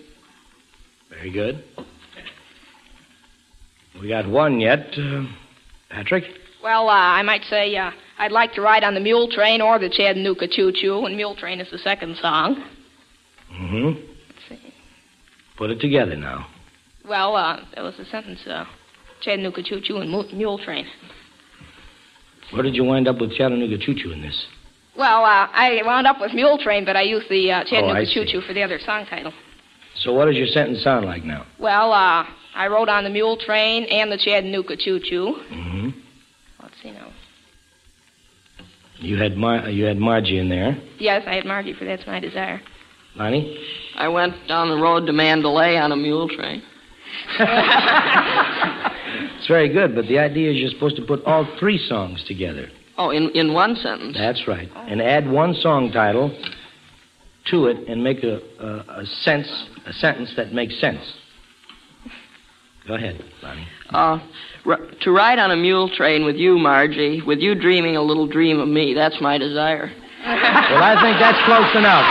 Very 1.09 1.31
good. 1.31 1.63
We 3.99 4.07
got 4.07 4.29
one 4.29 4.59
yet. 4.59 4.93
Uh, 4.97 5.23
Patrick? 5.89 6.23
Well, 6.63 6.87
uh, 6.87 6.93
I 6.93 7.23
might 7.23 7.43
say 7.49 7.75
uh, 7.75 7.91
I'd 8.19 8.33
like 8.33 8.53
to 8.53 8.61
ride 8.61 8.83
on 8.83 8.93
the 8.93 8.99
mule 8.99 9.29
train 9.29 9.61
or 9.61 9.79
the 9.79 9.89
Chattanooga 9.89 10.47
Choo 10.49 10.73
Choo, 10.73 11.05
and 11.05 11.15
Mule 11.15 11.35
Train 11.35 11.61
is 11.61 11.71
the 11.71 11.77
second 11.77 12.17
song. 12.17 12.61
Mm-hmm. 13.51 13.85
Let's 13.85 14.61
see. 14.61 14.73
Put 15.57 15.69
it 15.71 15.79
together 15.79 16.17
now. 16.17 16.47
Well, 17.07 17.37
uh, 17.37 17.61
that 17.73 17.81
was 17.81 17.95
the 17.97 18.03
sentence. 18.05 18.41
Uh, 18.45 18.65
Chattanooga 19.21 19.63
Choo 19.63 19.79
Choo 19.81 19.97
and 19.97 20.11
Mule 20.33 20.59
Train. 20.59 20.85
Where 22.51 22.61
did 22.61 22.75
you 22.75 22.83
wind 22.83 23.07
up 23.07 23.19
with 23.19 23.31
Chattanooga 23.31 23.77
Choo 23.77 23.95
Choo 23.95 24.11
in 24.11 24.21
this? 24.21 24.47
Well, 24.97 25.23
uh, 25.23 25.47
I 25.53 25.81
wound 25.85 26.05
up 26.05 26.19
with 26.19 26.33
Mule 26.33 26.57
Train, 26.57 26.83
but 26.83 26.97
I 26.97 27.03
used 27.03 27.29
the 27.29 27.49
uh, 27.53 27.63
Chattanooga 27.63 28.01
Oh, 28.01 28.13
Choo 28.13 28.25
Choo 28.25 28.41
for 28.41 28.53
the 28.53 28.63
other 28.63 28.79
song 28.85 29.05
title. 29.05 29.31
So 29.95 30.13
what 30.13 30.25
does 30.25 30.35
your 30.35 30.47
sentence 30.47 30.83
sound 30.83 31.05
like 31.05 31.23
now? 31.23 31.45
Well, 31.57 31.93
uh, 31.93 32.25
I 32.53 32.67
rode 32.67 32.89
on 32.89 33.05
the 33.05 33.09
Mule 33.09 33.37
Train 33.37 33.85
and 33.85 34.11
the 34.11 34.17
Chattanooga 34.17 34.75
Choo 34.75 34.99
Choo. 34.99 35.37
Mm-hmm. 35.51 35.89
Let's 36.61 36.75
see 36.83 36.91
now. 36.91 37.11
You 38.99 39.17
had 39.17 39.37
Mar- 39.37 39.69
you 39.69 39.85
had 39.85 39.97
Margie 39.97 40.39
in 40.39 40.49
there. 40.49 40.77
Yes, 40.99 41.23
I 41.25 41.35
had 41.35 41.45
Margie 41.45 41.73
for 41.73 41.85
That's 41.85 42.05
My 42.05 42.19
Desire. 42.19 42.61
Lonnie? 43.15 43.57
I 43.95 44.07
went 44.07 44.35
down 44.47 44.69
the 44.69 44.77
road 44.77 45.05
to 45.07 45.13
Mandalay 45.13 45.77
on 45.77 45.91
a 45.91 45.95
mule 45.95 46.27
train. 46.29 46.61
It's 49.39 49.47
very 49.47 49.69
good, 49.69 49.95
but 49.95 50.05
the 50.07 50.19
idea 50.19 50.51
is 50.51 50.57
you're 50.57 50.69
supposed 50.69 50.97
to 50.97 51.01
put 51.01 51.23
all 51.23 51.47
three 51.59 51.77
songs 51.77 52.23
together. 52.25 52.69
Oh, 52.97 53.09
in, 53.09 53.29
in 53.31 53.53
one 53.53 53.75
sentence. 53.75 54.17
That's 54.17 54.47
right. 54.47 54.69
And 54.75 55.01
add 55.01 55.29
one 55.29 55.53
song 55.55 55.91
title 55.91 56.37
to 57.49 57.67
it 57.67 57.87
and 57.87 58.03
make 58.03 58.23
a, 58.23 58.41
a, 58.59 59.01
a 59.01 59.05
sense 59.23 59.47
a 59.85 59.93
sentence 59.93 60.33
that 60.35 60.53
makes 60.53 60.79
sense. 60.79 60.99
Go 62.87 62.95
ahead, 62.95 63.23
Lonnie. 63.41 63.67
Uh, 63.89 64.19
r- 64.65 64.79
to 65.01 65.11
ride 65.11 65.39
on 65.39 65.51
a 65.51 65.55
mule 65.55 65.89
train 65.89 66.25
with 66.25 66.35
you, 66.35 66.57
Margie, 66.57 67.21
with 67.21 67.39
you 67.39 67.55
dreaming 67.55 67.95
a 67.95 68.01
little 68.01 68.27
dream 68.27 68.59
of 68.59 68.67
me. 68.67 68.93
That's 68.93 69.19
my 69.21 69.37
desire. 69.37 69.91
Well, 70.25 70.83
I 70.83 70.99
think 71.01 71.17
that's 71.19 71.39
close 71.45 71.73
enough. 71.75 72.05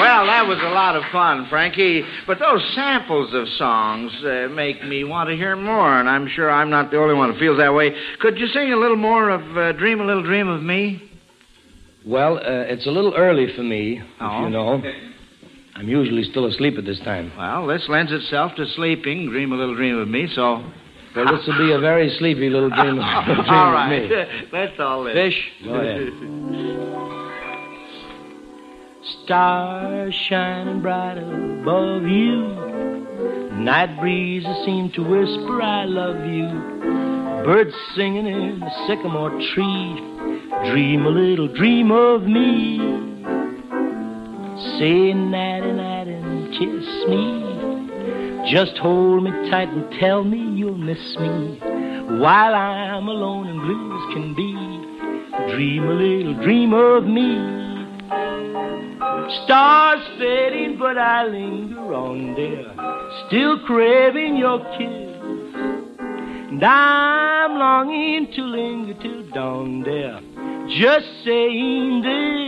Well, 0.00 0.26
that 0.26 0.46
was 0.46 0.58
a 0.62 0.70
lot 0.70 0.94
of 0.94 1.02
fun, 1.10 1.48
Frankie. 1.50 2.04
But 2.26 2.38
those 2.38 2.62
samples 2.74 3.34
of 3.34 3.48
songs 3.56 4.12
uh, 4.24 4.48
make 4.52 4.84
me 4.84 5.02
want 5.02 5.28
to 5.28 5.34
hear 5.36 5.56
more, 5.56 5.98
and 5.98 6.08
I'm 6.08 6.28
sure 6.28 6.48
I'm 6.48 6.70
not 6.70 6.92
the 6.92 6.98
only 6.98 7.14
one 7.16 7.32
who 7.32 7.38
feels 7.40 7.58
that 7.58 7.74
way. 7.74 7.92
Could 8.20 8.38
you 8.38 8.46
sing 8.48 8.72
a 8.72 8.76
little 8.76 8.96
more 8.96 9.28
of 9.30 9.56
uh, 9.56 9.72
Dream 9.72 10.00
a 10.00 10.04
Little 10.04 10.22
Dream 10.22 10.46
of 10.46 10.62
Me? 10.62 11.02
Well, 12.06 12.36
uh, 12.38 12.42
it's 12.72 12.86
a 12.86 12.90
little 12.90 13.12
early 13.16 13.52
for 13.56 13.62
me, 13.64 13.98
if 13.98 14.04
Oh. 14.20 14.44
you 14.44 14.50
know. 14.50 14.82
I'm 15.78 15.88
usually 15.88 16.24
still 16.24 16.46
asleep 16.46 16.76
at 16.76 16.84
this 16.84 16.98
time. 17.00 17.30
Well, 17.38 17.66
this 17.68 17.86
lends 17.88 18.10
itself 18.10 18.52
to 18.56 18.66
sleeping, 18.74 19.30
Dream 19.30 19.52
a 19.52 19.56
Little 19.56 19.76
Dream 19.76 19.96
of 19.98 20.08
Me, 20.08 20.26
so 20.34 20.64
Well, 21.14 21.36
this 21.36 21.46
will 21.46 21.56
be 21.58 21.72
a 21.72 21.78
very 21.78 22.10
sleepy 22.18 22.50
little 22.50 22.68
dream, 22.70 22.98
of- 22.98 23.24
dream 23.24 23.38
all 23.48 23.76
of 23.76 23.88
me. 23.90 24.10
Let's 24.52 24.80
all 24.80 25.04
live. 25.04 25.14
Fish, 25.14 25.38
go 25.62 25.74
ahead. 25.74 26.08
Stars 29.24 30.14
shining 30.28 30.82
bright 30.82 31.16
above 31.18 32.02
you. 32.02 32.48
Night 33.62 33.98
breezes 34.00 34.64
seem 34.64 34.90
to 34.92 35.02
whisper, 35.02 35.62
I 35.62 35.84
love 35.84 36.26
you. 36.26 36.48
Birds 37.44 37.74
singing 37.94 38.26
in 38.26 38.58
the 38.60 38.70
sycamore 38.88 39.30
tree. 39.54 40.70
Dream 40.72 41.06
a 41.06 41.10
little 41.10 41.46
dream 41.48 41.92
of 41.92 42.24
me. 42.24 42.78
Say 44.76 45.14
nighty 45.14 45.72
night 45.72 46.08
and 46.08 46.50
kiss 46.52 46.88
me. 47.08 48.52
Just 48.52 48.76
hold 48.78 49.24
me 49.24 49.30
tight 49.50 49.68
and 49.68 49.90
tell 50.00 50.24
me 50.24 50.38
you'll 50.58 50.76
miss 50.76 51.16
me. 51.18 51.58
While 52.20 52.54
I'm 52.54 53.08
alone 53.08 53.48
and 53.48 53.60
blue 53.60 53.96
as 53.96 54.14
can 54.14 54.34
be. 54.34 54.52
Dream 55.54 55.88
a 55.88 55.92
little 55.92 56.34
dream 56.42 56.74
of 56.74 57.04
me. 57.04 57.58
Stars 59.44 60.00
fading, 60.18 60.78
but 60.78 60.96
I 60.96 61.26
linger 61.26 61.94
on 61.94 62.34
there, 62.34 62.72
still 63.26 63.58
craving 63.66 64.36
your 64.36 64.58
kiss. 64.78 65.08
And 66.50 66.64
I'm 66.64 67.58
longing 67.58 68.32
to 68.34 68.42
linger 68.42 68.94
till 69.02 69.28
dawn 69.30 69.82
there, 69.82 70.20
just 70.78 71.06
saying 71.24 72.02
this. 72.02 72.47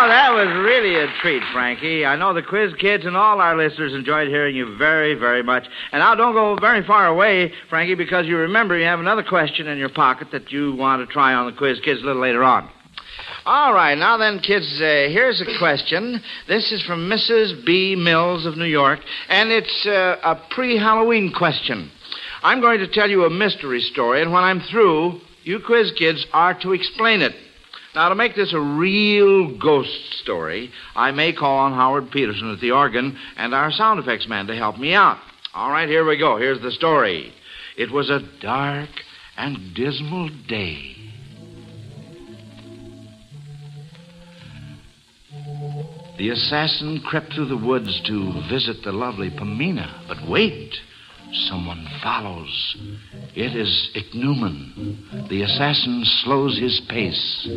Oh, 0.00 0.06
that 0.06 0.32
was 0.32 0.46
really 0.64 0.94
a 0.94 1.08
treat, 1.20 1.42
Frankie. 1.52 2.06
I 2.06 2.14
know 2.14 2.32
the 2.32 2.40
quiz 2.40 2.72
kids 2.78 3.04
and 3.04 3.16
all 3.16 3.40
our 3.40 3.56
listeners 3.56 3.92
enjoyed 3.92 4.28
hearing 4.28 4.54
you 4.54 4.76
very, 4.76 5.14
very 5.14 5.42
much. 5.42 5.64
And 5.90 5.98
now 5.98 6.14
don't 6.14 6.34
go 6.34 6.54
very 6.54 6.86
far 6.86 7.08
away, 7.08 7.52
Frankie, 7.68 7.96
because 7.96 8.24
you 8.24 8.36
remember 8.36 8.78
you 8.78 8.84
have 8.84 9.00
another 9.00 9.24
question 9.24 9.66
in 9.66 9.76
your 9.76 9.88
pocket 9.88 10.28
that 10.30 10.52
you 10.52 10.72
want 10.76 11.04
to 11.04 11.12
try 11.12 11.34
on 11.34 11.46
the 11.46 11.52
quiz 11.58 11.80
kids 11.80 12.00
a 12.00 12.04
little 12.04 12.22
later 12.22 12.44
on. 12.44 12.70
All 13.44 13.74
right, 13.74 13.98
now 13.98 14.16
then, 14.16 14.38
kids, 14.38 14.72
uh, 14.80 15.10
here's 15.10 15.40
a 15.40 15.58
question. 15.58 16.22
This 16.46 16.70
is 16.70 16.80
from 16.84 17.10
Mrs. 17.10 17.66
B. 17.66 17.96
Mills 17.96 18.46
of 18.46 18.56
New 18.56 18.66
York, 18.66 19.00
and 19.28 19.50
it's 19.50 19.84
uh, 19.84 20.14
a 20.22 20.40
pre 20.54 20.78
Halloween 20.78 21.32
question. 21.36 21.90
I'm 22.44 22.60
going 22.60 22.78
to 22.78 22.86
tell 22.86 23.10
you 23.10 23.24
a 23.24 23.30
mystery 23.30 23.80
story, 23.80 24.22
and 24.22 24.32
when 24.32 24.44
I'm 24.44 24.60
through, 24.60 25.18
you 25.42 25.58
quiz 25.58 25.90
kids 25.98 26.24
are 26.32 26.56
to 26.60 26.72
explain 26.72 27.20
it. 27.20 27.32
Now, 27.94 28.10
to 28.10 28.14
make 28.14 28.36
this 28.36 28.52
a 28.52 28.60
real 28.60 29.58
ghost 29.58 30.20
story, 30.20 30.70
I 30.94 31.10
may 31.10 31.32
call 31.32 31.58
on 31.58 31.72
Howard 31.72 32.10
Peterson 32.10 32.52
at 32.52 32.60
the 32.60 32.72
organ 32.72 33.18
and 33.36 33.54
our 33.54 33.72
sound 33.72 33.98
effects 33.98 34.28
man 34.28 34.46
to 34.48 34.56
help 34.56 34.78
me 34.78 34.94
out. 34.94 35.18
All 35.54 35.70
right, 35.70 35.88
here 35.88 36.06
we 36.06 36.18
go. 36.18 36.36
Here's 36.36 36.60
the 36.60 36.70
story. 36.70 37.32
It 37.76 37.90
was 37.90 38.10
a 38.10 38.20
dark 38.40 38.90
and 39.36 39.74
dismal 39.74 40.28
day. 40.46 40.96
The 46.18 46.30
assassin 46.30 47.00
crept 47.06 47.32
through 47.32 47.46
the 47.46 47.56
woods 47.56 48.00
to 48.06 48.42
visit 48.50 48.82
the 48.82 48.92
lovely 48.92 49.30
Pamina. 49.30 50.06
But 50.08 50.28
wait, 50.28 50.74
someone 51.48 51.86
follows. 52.02 52.76
It 53.36 53.56
is 53.56 53.90
Ichneumon. 53.94 55.28
The 55.28 55.42
assassin 55.42 56.02
slows 56.24 56.58
his 56.58 56.80
pace. 56.88 57.48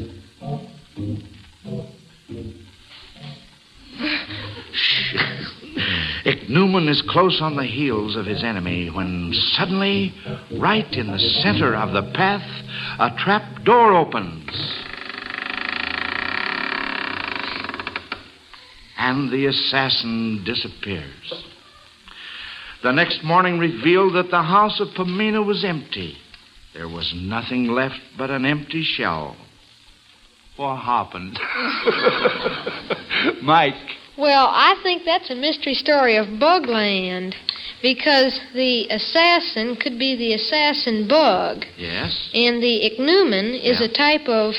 Ichneumon 6.25 6.89
is 6.89 7.04
close 7.10 7.39
on 7.41 7.56
the 7.56 7.65
heels 7.65 8.15
of 8.15 8.25
his 8.25 8.43
enemy 8.43 8.89
when 8.89 9.32
suddenly, 9.54 10.13
right 10.60 10.91
in 10.93 11.12
the 11.12 11.19
center 11.19 11.75
of 11.75 11.93
the 11.93 12.12
path, 12.13 12.47
a 12.99 13.15
trap 13.17 13.63
door 13.63 13.93
opens. 13.95 14.82
and 19.01 19.32
the 19.32 19.47
assassin 19.47 20.43
disappears. 20.45 21.34
The 22.84 22.91
next 22.91 23.23
morning 23.23 23.58
revealed 23.58 24.13
that 24.13 24.30
the 24.30 24.43
house 24.43 24.80
of 24.80 24.89
Pamina 24.89 25.45
was 25.45 25.65
empty. 25.65 26.17
There 26.73 26.88
was 26.88 27.12
nothing 27.15 27.67
left 27.67 27.99
but 28.17 28.30
an 28.30 28.45
empty 28.45 28.84
shell. 28.84 29.36
What 30.62 30.76
happened? 30.78 31.39
Mike. 33.41 33.74
Well, 34.15 34.45
I 34.47 34.80
think 34.84 35.02
that's 35.06 35.32
a 35.32 35.36
mystery 35.36 35.74
story 35.74 36.17
of 36.17 36.28
Bugland 36.39 37.34
because 37.82 38.39
the 38.54 38.88
assassin 38.89 39.76
could 39.82 39.97
be 39.97 40.15
the 40.15 40.34
assassin 40.34 41.08
bug, 41.08 41.65
Yes? 41.80 42.30
and 42.36 42.62
the 42.62 42.91
ichneumon 42.91 43.56
is 43.60 43.80
Yeah. 43.80 43.88
a 43.88 43.91
type 43.91 44.28
of. 44.30 44.54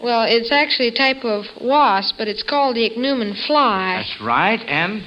Well, 0.00 0.22
it's 0.26 0.50
actually 0.50 0.88
a 0.88 0.94
type 0.96 1.22
of 1.22 1.44
wasp, 1.60 2.14
but 2.16 2.26
it's 2.26 2.42
called 2.42 2.76
the 2.76 2.88
ichneumon 2.88 3.34
fly. 3.46 3.96
That's 4.06 4.20
right, 4.22 4.60
and 4.66 5.02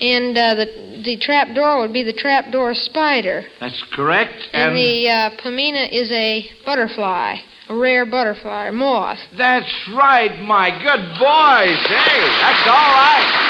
And 0.00 0.36
uh, 0.36 0.54
the 0.56 0.66
the 1.04 1.16
trap 1.16 1.54
door 1.54 1.80
would 1.80 1.94
be 1.94 2.02
the 2.02 2.12
trap 2.12 2.52
door 2.52 2.74
spider. 2.74 3.46
that's 3.60 3.82
correct. 3.94 4.34
And, 4.52 4.76
the 4.76 5.08
uh, 5.08 5.30
pamina 5.42 5.88
is 5.90 6.10
a 6.12 6.50
butterfly, 6.66 7.36
a 7.68 7.76
rare 7.76 8.06
butterfly, 8.06 8.70
moth. 8.70 9.18
That's 9.36 9.88
right, 9.94 10.40
my 10.42 10.70
good 10.70 11.04
boys. 11.18 11.78
Hey, 11.86 12.20
that's 12.40 12.66
all 12.66 12.92
right. 12.92 13.47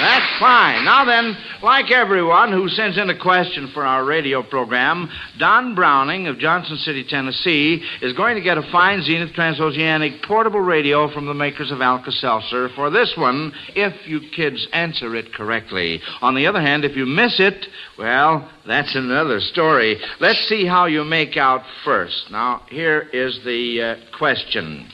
That's 0.00 0.38
fine. 0.38 0.84
Now 0.86 1.04
then, 1.04 1.36
like 1.62 1.90
everyone 1.90 2.52
who 2.52 2.68
sends 2.68 2.96
in 2.96 3.10
a 3.10 3.18
question 3.18 3.70
for 3.74 3.84
our 3.84 4.02
radio 4.02 4.42
program, 4.42 5.10
Don 5.38 5.74
Browning 5.74 6.26
of 6.26 6.38
Johnson 6.38 6.78
City, 6.78 7.04
Tennessee, 7.06 7.84
is 8.00 8.14
going 8.14 8.36
to 8.36 8.40
get 8.40 8.56
a 8.56 8.62
fine 8.72 9.02
Zenith 9.02 9.34
Transoceanic 9.34 10.22
portable 10.22 10.60
radio 10.60 11.12
from 11.12 11.26
the 11.26 11.34
makers 11.34 11.70
of 11.70 11.82
Alka-Seltzer 11.82 12.70
for 12.74 12.88
this 12.88 13.12
one, 13.16 13.52
if 13.76 14.08
you 14.08 14.20
kids 14.34 14.66
answer 14.72 15.14
it 15.14 15.34
correctly. 15.34 16.00
On 16.22 16.34
the 16.34 16.46
other 16.46 16.62
hand, 16.62 16.86
if 16.86 16.96
you 16.96 17.04
miss 17.04 17.38
it, 17.38 17.66
well, 17.98 18.50
that's 18.66 18.96
another 18.96 19.40
story. 19.40 20.00
Let's 20.18 20.48
see 20.48 20.64
how 20.64 20.86
you 20.86 21.04
make 21.04 21.36
out 21.36 21.60
first. 21.84 22.28
Now, 22.30 22.62
here 22.70 23.02
is 23.12 23.40
the 23.44 23.82
uh, 23.82 24.16
question. 24.16 24.88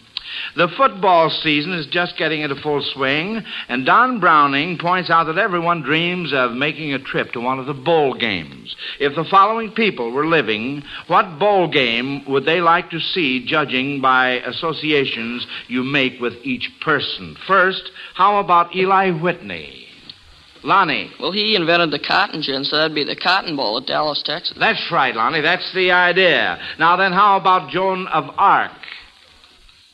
The 0.57 0.69
football 0.77 1.31
season 1.31 1.73
is 1.73 1.87
just 1.87 2.17
getting 2.17 2.41
into 2.41 2.57
full 2.57 2.83
swing, 2.95 3.43
and 3.69 3.87
Don 3.87 4.21
Browning 4.21 4.79
points 4.79 5.11
out 5.11 5.25
that 5.25 5.39
everyone 5.39 5.83
dreams 5.83 6.33
of 6.33 6.53
making 6.53 6.93
a 6.93 6.99
trip 6.99 7.33
to 7.33 7.41
one 7.41 7.59
of 7.59 7.67
the 7.67 7.75
bowl 7.75 8.15
games. 8.15 8.75
If 9.01 9.15
the 9.15 9.25
following 9.25 9.73
people 9.73 10.13
were 10.13 10.27
living, 10.27 10.83
what 11.07 11.39
bowl 11.39 11.69
game 11.69 12.25
would 12.27 12.45
they 12.45 12.61
like 12.61 12.91
to 12.91 13.01
see, 13.01 13.45
judging 13.47 14.01
by 14.01 14.41
associations 14.41 15.47
you 15.69 15.83
make 15.83 16.21
with 16.21 16.35
each 16.43 16.71
person? 16.81 17.37
First, 17.47 17.91
how 18.15 18.39
about 18.39 18.75
Eli 18.75 19.11
Whitney? 19.11 19.87
Lonnie. 20.67 21.13
Well, 21.21 21.33
he 21.33 21.55
invented 21.55 21.93
the 21.93 21.99
cotton 22.01 22.43
gin, 22.43 22.65
so 22.65 22.77
that'd 22.77 22.95
be 22.95 23.05
the 23.05 23.17
Cotton 23.17 23.55
Bowl 23.55 23.79
at 23.79 23.87
Dallas, 23.87 24.23
Texas. 24.25 24.57
That's 24.59 24.91
right, 24.91 25.15
Lonnie. 25.15 25.41
That's 25.41 25.73
the 25.75 25.93
idea. 25.93 26.59
Now 26.79 26.97
then, 26.97 27.13
how 27.13 27.37
about 27.37 27.71
Joan 27.71 28.09
of 28.09 28.25
Arc? 28.37 28.73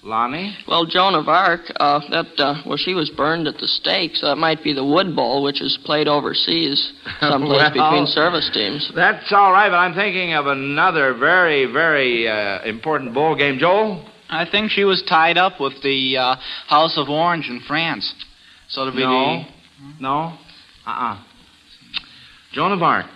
Lonnie? 0.05 0.57
Well, 0.67 0.85
Joan 0.85 1.15
of 1.15 1.29
Arc, 1.29 1.61
uh, 1.77 2.01
that 2.11 2.27
uh, 2.39 2.63
well, 2.67 2.77
she 2.77 2.93
was 2.95 3.09
burned 3.11 3.47
at 3.47 3.59
the 3.59 3.69
stake, 3.69 4.17
so 4.17 4.27
that 4.27 4.37
might 4.37 4.63
be 4.65 4.73
the 4.73 4.85
Wood 4.85 5.15
Bowl, 5.15 5.45
which 5.45 5.63
is 5.63 5.79
played 5.85 6.09
overseas, 6.09 6.93
someplace 7.21 7.71
Well- 7.75 7.91
between 7.91 8.07
service 8.07 8.51
teams. 8.53 8.91
That's 8.95 9.33
all 9.33 9.53
right, 9.53 9.69
but 9.71 9.77
I'm 9.77 9.95
thinking 9.95 10.35
of 10.35 10.47
another 10.47 11.15
very, 11.15 11.67
very 11.73 12.29
uh, 12.29 12.63
important 12.65 13.15
bowl 13.15 13.37
game. 13.37 13.59
Joel? 13.59 14.09
I 14.29 14.47
think 14.51 14.71
she 14.71 14.85
was 14.85 15.03
tied 15.09 15.37
up 15.39 15.61
with 15.61 15.75
the 15.83 16.17
uh, 16.17 16.37
House 16.67 16.97
of 16.97 17.09
Orange 17.09 17.49
in 17.49 17.61
France. 17.69 18.13
So 18.69 18.87
to 18.87 18.91
be 18.91 19.01
No. 19.01 19.45
No? 20.01 20.39
Uh-uh. 20.87 21.23
Joan 22.53 22.73
of 22.73 22.83
Arc. 22.83 23.07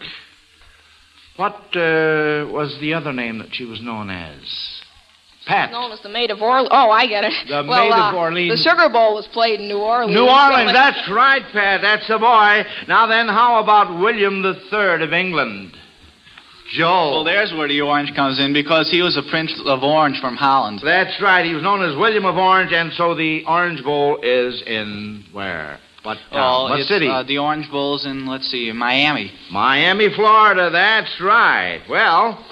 What 1.36 1.54
uh, 1.74 2.46
was 2.52 2.76
the 2.80 2.92
other 2.94 3.12
name 3.12 3.38
that 3.38 3.48
she 3.52 3.64
was 3.64 3.80
known 3.82 4.10
as? 4.10 4.75
Pat. 5.46 5.70
Known 5.70 5.92
as 5.92 6.00
the 6.00 6.08
Maid 6.08 6.32
of 6.32 6.42
Orleans. 6.42 6.68
Oh, 6.72 6.90
I 6.90 7.06
get 7.06 7.22
it. 7.22 7.32
The 7.46 7.64
well, 7.66 7.84
Maid 7.84 7.92
of 7.92 8.14
uh, 8.14 8.18
Orleans. 8.18 8.50
The 8.50 8.68
Sugar 8.68 8.88
Bowl 8.92 9.14
was 9.14 9.28
played 9.28 9.60
in 9.60 9.68
New 9.68 9.78
Orleans. 9.78 10.12
New 10.12 10.28
Orleans, 10.28 10.70
so- 10.70 10.74
that's 10.74 11.08
right, 11.08 11.42
Pat. 11.52 11.80
That's 11.82 12.06
the 12.08 12.18
boy. 12.18 12.64
Now 12.88 13.06
then, 13.06 13.28
how 13.28 13.62
about 13.62 14.00
William 14.00 14.42
the 14.42 14.54
Third 14.70 15.02
of 15.02 15.12
England? 15.12 15.76
Joe. 16.72 17.10
Well, 17.12 17.24
there's 17.24 17.52
where 17.52 17.68
the 17.68 17.80
orange 17.80 18.12
comes 18.16 18.40
in 18.40 18.52
because 18.52 18.90
he 18.90 19.00
was 19.00 19.16
a 19.16 19.22
Prince 19.30 19.54
of 19.66 19.84
Orange 19.84 20.20
from 20.20 20.34
Holland. 20.34 20.80
That's 20.82 21.22
right. 21.22 21.46
He 21.46 21.54
was 21.54 21.62
known 21.62 21.80
as 21.88 21.96
William 21.96 22.24
of 22.24 22.36
Orange, 22.36 22.72
and 22.72 22.92
so 22.92 23.14
the 23.14 23.44
Orange 23.46 23.84
Bowl 23.84 24.18
is 24.20 24.64
in 24.66 25.24
where? 25.32 25.78
What 26.02 26.18
town? 26.30 26.32
Well, 26.32 26.70
what 26.70 26.80
it's, 26.80 26.88
city? 26.88 27.08
Uh, 27.08 27.22
the 27.22 27.38
Orange 27.38 27.70
Bowl's 27.70 28.04
in, 28.04 28.26
let's 28.26 28.50
see, 28.50 28.72
Miami. 28.72 29.32
Miami, 29.52 30.08
Florida. 30.14 30.70
That's 30.72 31.20
right. 31.20 31.82
Well, 31.88 32.44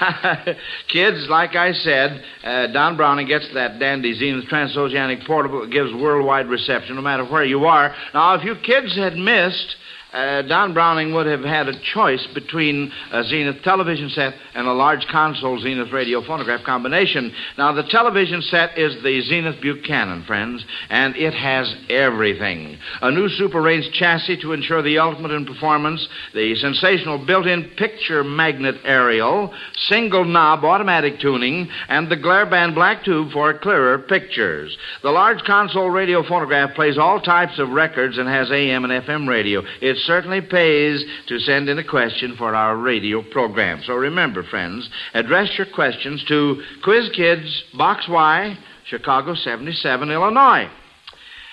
kids, 0.88 1.26
like 1.28 1.54
I 1.54 1.72
said, 1.72 2.22
uh, 2.44 2.66
Don 2.72 2.96
Browning 2.96 3.26
gets 3.26 3.48
that 3.54 3.78
dandy 3.78 4.14
Zenith 4.14 4.48
transoceanic 4.48 5.26
portable 5.26 5.66
gives 5.66 5.92
worldwide 5.92 6.46
reception 6.46 6.96
no 6.96 7.02
matter 7.02 7.24
where 7.24 7.44
you 7.44 7.64
are. 7.64 7.94
Now, 8.14 8.34
if 8.34 8.44
you 8.44 8.56
kids 8.62 8.96
had 8.96 9.14
missed. 9.14 9.76
Uh, 10.12 10.42
Don 10.42 10.74
Browning 10.74 11.14
would 11.14 11.26
have 11.26 11.42
had 11.42 11.68
a 11.68 11.78
choice 11.94 12.26
between 12.34 12.90
a 13.12 13.22
Zenith 13.22 13.62
television 13.62 14.08
set 14.10 14.34
and 14.54 14.66
a 14.66 14.72
large 14.72 15.06
console 15.06 15.58
Zenith 15.60 15.92
radio 15.92 16.20
phonograph 16.26 16.64
combination. 16.64 17.32
Now, 17.56 17.72
the 17.72 17.84
television 17.84 18.42
set 18.42 18.76
is 18.76 19.00
the 19.02 19.20
Zenith 19.22 19.60
Buchanan, 19.60 20.24
friends, 20.24 20.64
and 20.88 21.14
it 21.14 21.32
has 21.34 21.72
everything. 21.88 22.76
A 23.02 23.10
new 23.12 23.28
super 23.28 23.62
range 23.62 23.88
chassis 23.92 24.40
to 24.42 24.52
ensure 24.52 24.82
the 24.82 24.98
ultimate 24.98 25.30
in 25.30 25.46
performance, 25.46 26.06
the 26.34 26.56
sensational 26.56 27.24
built 27.24 27.46
in 27.46 27.70
picture 27.76 28.24
magnet 28.24 28.76
aerial, 28.84 29.54
single 29.88 30.24
knob 30.24 30.64
automatic 30.64 31.20
tuning, 31.20 31.68
and 31.88 32.10
the 32.10 32.16
Glare-Ban 32.16 32.74
black 32.74 33.04
tube 33.04 33.30
for 33.32 33.56
clearer 33.58 33.98
pictures. 34.00 34.76
The 35.02 35.10
large 35.10 35.42
console 35.44 35.90
radio 35.90 36.24
phonograph 36.26 36.74
plays 36.74 36.98
all 36.98 37.20
types 37.20 37.60
of 37.60 37.70
records 37.70 38.18
and 38.18 38.28
has 38.28 38.50
AM 38.50 38.84
and 38.84 39.04
FM 39.04 39.28
radio. 39.28 39.62
It 39.80 39.99
certainly 40.06 40.40
pays 40.40 41.04
to 41.28 41.38
send 41.40 41.68
in 41.68 41.78
a 41.78 41.84
question 41.84 42.34
for 42.36 42.54
our 42.54 42.76
radio 42.76 43.22
program. 43.30 43.82
So 43.84 43.94
remember, 43.94 44.42
friends, 44.42 44.88
address 45.14 45.56
your 45.56 45.66
questions 45.74 46.24
to 46.28 46.62
Quiz 46.82 47.10
Kids, 47.14 47.64
Box 47.76 48.06
Y, 48.08 48.58
Chicago 48.86 49.34
77, 49.34 50.10
Illinois. 50.10 50.68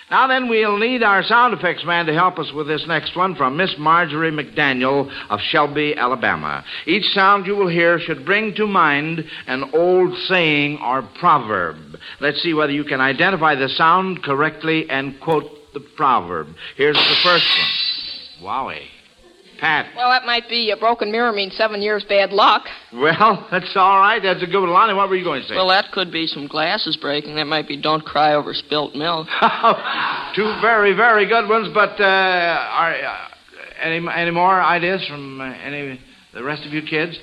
Now 0.10 0.26
then, 0.28 0.48
we'll 0.48 0.78
need 0.78 1.04
our 1.04 1.22
sound 1.22 1.54
effects 1.54 1.84
man 1.84 2.06
to 2.06 2.14
help 2.14 2.40
us 2.40 2.50
with 2.54 2.68
this 2.68 2.86
next 2.88 3.18
one 3.18 3.36
from 3.36 3.58
Miss 3.58 3.76
Marjorie 3.78 4.32
McDaniel 4.32 5.12
of 5.30 5.42
Shelby, 5.42 5.96
Alabama. 5.98 6.64
Each 6.86 7.04
sound 7.14 7.46
you 7.46 7.58
will 7.58 7.68
hear 7.68 8.00
should 8.00 8.26
bring 8.26 8.56
to 8.56 8.66
mind 8.66 9.26
an 9.48 9.70
old 9.74 10.18
saying 10.30 10.80
or 10.82 11.02
proverb. 11.20 11.76
Let's 12.22 12.42
see 12.42 12.54
whether 12.54 12.72
you 12.72 12.86
can 12.86 13.02
identify 13.02 13.56
the 13.56 13.68
sound 13.68 14.24
correctly 14.24 14.90
and 14.90 15.20
quote 15.20 15.52
the 15.74 15.82
proverb. 15.98 16.48
Here's 16.78 16.96
the 16.96 17.16
first 17.22 17.46
one. 17.60 17.87
Wowie. 18.42 18.88
Pat. 19.60 19.88
Well, 19.96 20.10
that 20.10 20.26
might 20.26 20.48
be 20.50 20.72
a 20.72 20.78
broken 20.78 21.12
mirror 21.12 21.32
means 21.32 21.56
seven 21.56 21.82
years 21.82 22.06
bad 22.08 22.32
luck. 22.32 22.66
Well, 22.94 23.48
that's 23.52 23.72
all 23.76 24.00
right. 24.00 24.22
That's 24.22 24.44
a 24.44 24.46
good 24.46 24.62
one. 24.62 24.70
Lonnie, 24.70 24.94
what 24.94 25.10
were 25.10 25.16
you 25.16 25.24
going 25.24 25.42
to 25.42 25.48
say? 25.48 25.56
Well, 25.56 25.70
that 25.70 25.92
could 25.92 26.12
be 26.12 26.28
some 26.28 26.48
glasses 26.48 26.98
breaking. 26.98 27.36
That 27.36 27.46
might 27.48 27.68
be 27.68 27.82
don't 27.82 28.06
cry 28.06 28.36
over 28.36 28.54
spilt 28.54 28.96
milk. 28.96 29.28
Two 30.36 30.54
very, 30.62 30.96
very 30.96 31.28
good 31.28 31.50
ones, 31.50 31.70
but 31.74 32.00
uh, 32.00 32.04
are 32.04 32.94
uh, 32.94 33.28
any 33.82 34.06
any 34.14 34.32
more 34.32 34.62
ideas 34.62 35.06
from 35.08 35.42
uh, 35.42 35.46
any 35.46 36.00
the 36.34 36.44
rest 36.44 36.66
of 36.66 36.72
you 36.74 36.82
kids? 36.84 37.18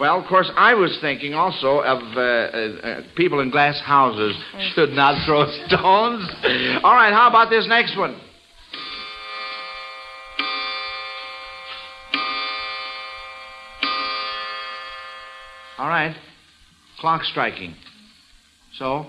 Well, 0.00 0.20
of 0.20 0.26
course, 0.28 0.48
I 0.56 0.74
was 0.74 0.96
thinking 1.00 1.34
also 1.34 1.80
of 1.80 1.98
uh, 2.16 2.20
uh, 2.20 2.88
uh, 2.88 3.02
people 3.16 3.40
in 3.40 3.50
glass 3.50 3.80
houses 3.84 4.36
should 4.74 4.90
not 4.90 5.26
throw 5.26 5.44
stones. 5.66 6.28
All 6.84 6.94
right, 6.94 7.12
how 7.12 7.28
about 7.28 7.50
this 7.50 7.66
next 7.68 7.98
one? 7.98 8.20
All 15.78 15.88
right. 15.88 16.16
Clock 16.98 17.22
striking. 17.24 17.74
So, 18.74 19.06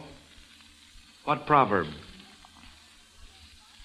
what 1.25 1.45
proverb? 1.45 1.87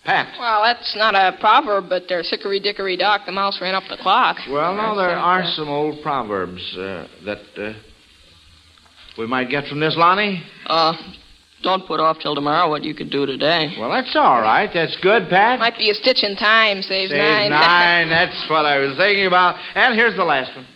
Pat. 0.05 0.37
Well, 0.39 0.63
that's 0.63 0.95
not 0.97 1.15
a 1.15 1.37
proverb, 1.41 1.89
but 1.89 2.05
there's 2.09 2.29
hickory 2.29 2.61
dickory 2.61 2.97
dock, 2.97 3.23
the 3.25 3.33
mouse 3.33 3.59
ran 3.61 3.75
up 3.75 3.85
the 3.89 3.97
clock. 3.97 4.37
Well, 4.51 4.75
no, 4.75 4.95
there 4.97 5.17
are 5.17 5.45
some 5.57 5.69
old 5.69 6.03
proverbs 6.03 6.61
uh, 6.77 7.09
that 7.25 7.39
uh, 7.57 7.73
we 9.17 9.27
might 9.27 9.49
get 9.49 9.67
from 9.67 9.81
this, 9.81 9.95
Lonnie. 9.97 10.43
Uh, 10.67 10.93
don't 11.63 11.87
put 11.87 12.01
off 12.01 12.19
till 12.21 12.35
tomorrow 12.35 12.69
what 12.69 12.85
you 12.85 12.95
could 12.95 13.11
do 13.11 13.25
today. 13.25 13.75
Well, 13.79 13.91
that's 13.91 14.15
all 14.15 14.43
right. 14.43 14.69
That's 14.73 14.97
good, 15.01 15.31
Pat. 15.31 15.59
Might 15.59 15.79
be 15.79 15.89
a 15.89 15.95
stitch 15.95 16.23
in 16.23 16.37
time, 16.37 16.83
saves, 16.83 17.11
Saves 17.11 17.19
nine. 17.19 17.51
nine. 17.51 18.11
That's 18.11 18.51
what 18.51 18.67
I 18.67 18.79
was 18.79 18.99
thinking 18.99 19.27
about. 19.27 19.57
And 19.75 19.95
here's 19.95 20.17
the 20.17 20.25
last 20.25 20.55
one. 20.55 20.67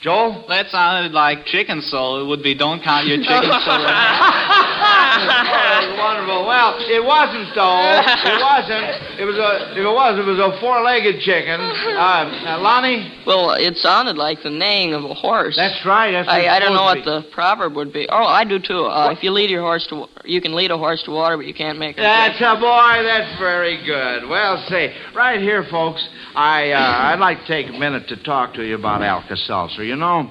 Joel? 0.00 0.44
That 0.48 0.70
sounded 0.70 1.12
like 1.12 1.44
chicken 1.44 1.82
soul. 1.82 2.24
It 2.24 2.26
would 2.26 2.42
be 2.42 2.54
don't 2.54 2.82
count 2.82 3.06
your 3.06 3.18
chickens 3.18 3.52
so 3.64 3.72
oh, 3.76 3.84
wonderful. 6.00 6.46
Well, 6.48 6.80
it 6.80 7.04
wasn't 7.04 7.52
though. 7.52 8.00
It 8.00 8.40
wasn't. 8.40 9.20
It 9.20 9.28
was 9.28 9.36
a. 9.36 9.76
If 9.76 9.84
it 9.84 9.86
was, 9.92 10.16
it 10.18 10.24
was 10.24 10.40
a 10.40 10.56
four-legged 10.58 11.20
chicken. 11.20 11.60
Uh, 11.60 12.56
uh, 12.56 12.60
Lonnie. 12.60 13.12
Well, 13.26 13.50
it 13.52 13.76
sounded 13.76 14.16
like 14.16 14.42
the 14.42 14.48
neighing 14.48 14.94
of 14.94 15.04
a 15.04 15.12
horse. 15.12 15.56
That's 15.56 15.84
right. 15.84 16.12
That's 16.12 16.26
I, 16.28 16.46
I 16.48 16.58
don't 16.60 16.72
know 16.72 16.84
what 16.84 17.04
the 17.04 17.24
proverb 17.32 17.76
would 17.76 17.92
be. 17.92 18.08
Oh, 18.08 18.24
I 18.24 18.44
do 18.44 18.58
too. 18.58 18.86
Uh, 18.86 19.12
if 19.12 19.22
you 19.22 19.32
lead 19.32 19.50
your 19.50 19.60
horse 19.60 19.86
to, 19.88 19.96
wa- 19.96 20.08
you 20.24 20.40
can 20.40 20.54
lead 20.54 20.70
a 20.70 20.78
horse 20.78 21.02
to 21.04 21.10
water, 21.10 21.36
but 21.36 21.46
you 21.46 21.54
can't 21.54 21.78
make 21.78 21.96
her. 21.96 22.02
That's 22.02 22.38
drink. 22.38 22.58
a 22.58 22.60
boy. 22.60 23.02
That's 23.02 23.38
very 23.38 23.84
good. 23.84 24.28
Well, 24.28 24.64
say 24.68 24.94
right 25.14 25.40
here, 25.40 25.64
folks. 25.70 26.06
I 26.34 26.70
uh, 26.70 26.78
I'd 27.12 27.20
like 27.20 27.38
to 27.40 27.46
take 27.46 27.68
a 27.68 27.78
minute 27.78 28.08
to 28.08 28.22
talk 28.22 28.54
to 28.54 28.62
you 28.62 28.74
about 28.74 29.02
Alka-Seltzer. 29.02 29.84
You 29.84 29.96
know, 29.96 30.30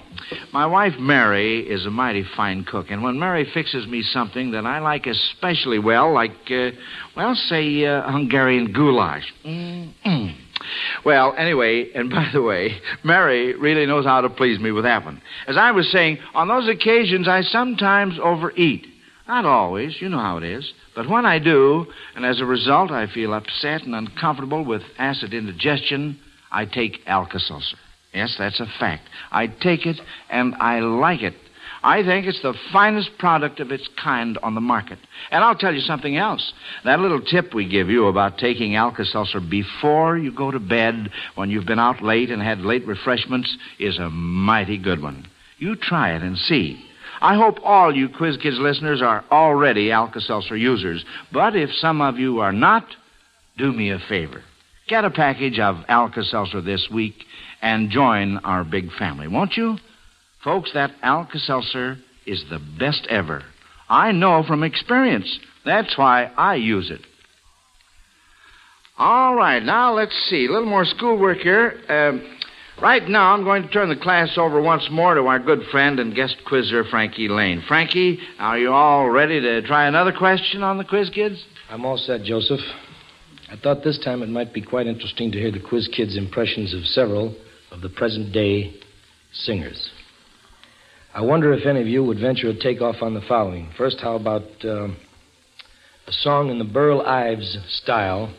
my 0.54 0.66
wife 0.66 0.94
Mary 1.00 1.60
is 1.62 1.86
a 1.86 1.90
mighty 1.90 2.26
fine 2.36 2.64
cook, 2.64 2.88
and 2.90 3.04
when 3.04 3.20
Mary 3.20 3.50
fixes 3.54 3.88
me 3.88 4.02
something 4.02 4.52
that 4.52 4.66
I 4.66 4.80
like 4.80 5.08
especially 5.08 5.80
well, 5.80 6.14
like 6.14 6.32
uh, 6.50 6.72
well, 7.16 7.36
say 7.36 7.86
uh, 7.86 8.10
Hungarian 8.12 8.72
goulash. 8.72 9.26
Mm-mm. 9.46 10.36
Well, 11.06 11.34
anyway, 11.38 11.90
and 11.96 12.10
by 12.10 12.30
the 12.34 12.42
way, 12.42 12.80
Mary 13.04 13.56
really 13.56 13.86
knows 13.86 14.06
how 14.06 14.22
to 14.22 14.30
please 14.30 14.60
me 14.60 14.72
with 14.72 14.84
that 14.84 15.06
one. 15.06 15.22
As 15.48 15.58
I 15.58 15.72
was 15.72 15.90
saying, 15.92 16.20
on 16.34 16.48
those 16.48 16.68
occasions 16.68 17.28
I 17.28 17.42
sometimes 17.42 18.20
overeat. 18.22 18.86
Not 19.30 19.46
always, 19.46 20.02
you 20.02 20.10
know 20.10 20.18
how 20.18 20.38
it 20.38 20.44
is. 20.44 20.74
But 20.96 21.08
when 21.08 21.24
I 21.24 21.38
do, 21.38 21.86
and 22.16 22.26
as 22.26 22.42
a 22.42 22.46
result 22.46 22.90
I 22.90 23.06
feel 23.06 23.32
upset 23.32 23.84
and 23.84 23.94
uncomfortable 23.94 24.66
with 24.66 24.82
acid 24.98 25.36
indigestion, 25.36 26.20
I 26.52 26.66
take 26.66 27.02
Alka-Seltzer. 27.06 27.78
Yes, 28.12 28.36
that's 28.40 28.60
a 28.60 28.66
fact. 28.80 29.04
I 29.32 29.46
take 29.46 29.86
it 29.86 30.02
and 30.32 30.56
I 30.56 30.80
like 30.80 31.22
it. 31.22 31.36
I 31.84 32.02
think 32.02 32.26
it's 32.26 32.42
the 32.42 32.56
finest 32.74 33.12
product 33.20 33.60
of 33.60 33.72
its 33.72 33.88
kind 34.02 34.40
on 34.42 34.56
the 34.56 34.62
market. 34.62 34.98
And 35.30 35.44
I'll 35.44 35.54
tell 35.54 35.76
you 35.76 35.82
something 35.82 36.18
else. 36.18 36.52
That 36.84 37.00
little 37.00 37.22
tip 37.22 37.54
we 37.54 37.70
give 37.70 37.88
you 37.88 38.08
about 38.08 38.40
taking 38.40 38.76
Alka-Seltzer 38.76 39.42
before 39.42 40.18
you 40.18 40.32
go 40.32 40.50
to 40.50 40.60
bed 40.60 41.12
when 41.36 41.52
you've 41.52 41.68
been 41.68 41.78
out 41.78 42.02
late 42.02 42.32
and 42.32 42.42
had 42.42 42.62
late 42.62 42.88
refreshments 42.88 43.56
is 43.78 44.00
a 44.00 44.10
mighty 44.10 44.80
good 44.80 45.04
one. 45.04 45.28
You 45.60 45.76
try 45.76 46.16
it 46.16 46.24
and 46.24 46.36
see. 46.36 46.84
I 47.22 47.36
hope 47.36 47.58
all 47.64 47.96
you 47.96 48.10
Quiz 48.10 48.38
Kids 48.38 48.58
listeners 48.60 49.02
are 49.02 49.26
already 49.32 49.92
Alka-Seltzer 49.92 50.56
users. 50.56 51.04
But 51.34 51.56
if 51.56 51.70
some 51.74 52.02
of 52.02 52.18
you 52.18 52.40
are 52.40 52.54
not, 52.54 52.86
do 53.58 53.72
me 53.72 53.92
a 53.92 54.00
favor. 54.08 54.44
Get 54.88 55.06
a 55.06 55.10
package 55.10 55.60
of 55.60 55.78
Alka-Seltzer 55.88 56.62
this 56.62 56.88
week 56.92 57.16
and 57.62 57.92
join 57.92 58.38
our 58.40 58.64
big 58.64 58.92
family, 58.94 59.28
won't 59.28 59.58
you? 59.58 59.78
Folks, 60.44 60.72
that 60.74 60.92
Alka-Seltzer 61.04 61.98
is 62.26 62.44
the 62.50 62.60
best 62.80 63.06
ever. 63.10 63.44
I 63.90 64.12
know 64.12 64.44
from 64.48 64.64
experience. 64.64 65.40
That's 65.66 65.98
why 65.98 66.32
I 66.38 66.56
use 66.56 66.90
it. 66.90 67.02
All 68.98 69.36
right, 69.36 69.64
now 69.64 69.94
let's 69.94 70.16
see. 70.30 70.46
A 70.46 70.52
little 70.52 70.70
more 70.70 70.86
schoolwork 70.86 71.40
here. 71.40 71.74
Um, 71.88 72.39
right 72.82 73.08
now, 73.08 73.34
I'm 73.34 73.44
going 73.44 73.64
to 73.64 73.70
turn 73.70 73.90
the 73.90 73.96
class 73.96 74.38
over 74.38 74.62
once 74.62 74.88
more 74.92 75.14
to 75.16 75.22
our 75.22 75.40
good 75.40 75.62
friend 75.72 76.00
and 76.00 76.16
guest 76.16 76.38
quizzer, 76.48 76.84
Frankie 76.86 77.28
Laine. 77.28 77.64
Frankie, 77.68 78.20
are 78.40 78.58
you 78.58 78.72
all 78.72 79.10
ready 79.10 79.40
to 79.40 79.62
try 79.64 79.88
another 79.88 80.12
question 80.12 80.64
on 80.64 80.78
the 80.78 80.84
quiz, 80.84 81.10
kids? 81.10 81.44
I'm 81.70 81.86
all 81.86 81.98
set, 81.98 82.24
Joseph. 82.24 82.60
I 83.52 83.58
thought 83.58 83.84
this 83.84 84.00
time 84.04 84.22
it 84.22 84.30
might 84.30 84.54
be 84.54 84.62
quite 84.62 84.88
interesting 84.88 85.32
to 85.32 85.40
hear 85.40 85.52
the 85.52 85.60
quiz 85.60 85.90
kids' 85.96 86.18
impressions 86.18 86.74
of 86.74 86.86
several 86.86 87.36
of 87.72 87.82
the 87.82 87.90
present 87.90 88.32
day 88.32 88.76
singers. 89.34 89.90
I 91.14 91.22
wonder 91.22 91.54
if 91.54 91.66
any 91.66 91.82
of 91.82 91.88
you 91.88 92.04
would 92.04 92.20
venture 92.20 92.50
a 92.50 92.54
take 92.56 92.82
off 92.82 92.98
on 93.02 93.14
the 93.14 93.22
following. 93.28 93.72
First, 93.78 94.00
how 94.02 94.16
about 94.16 94.44
uh, 94.64 94.88
a 94.88 96.12
song 96.12 96.50
in 96.50 96.60
the 96.60 96.66
Burl 96.66 97.02
Ives 97.02 97.58
style, 97.82 98.34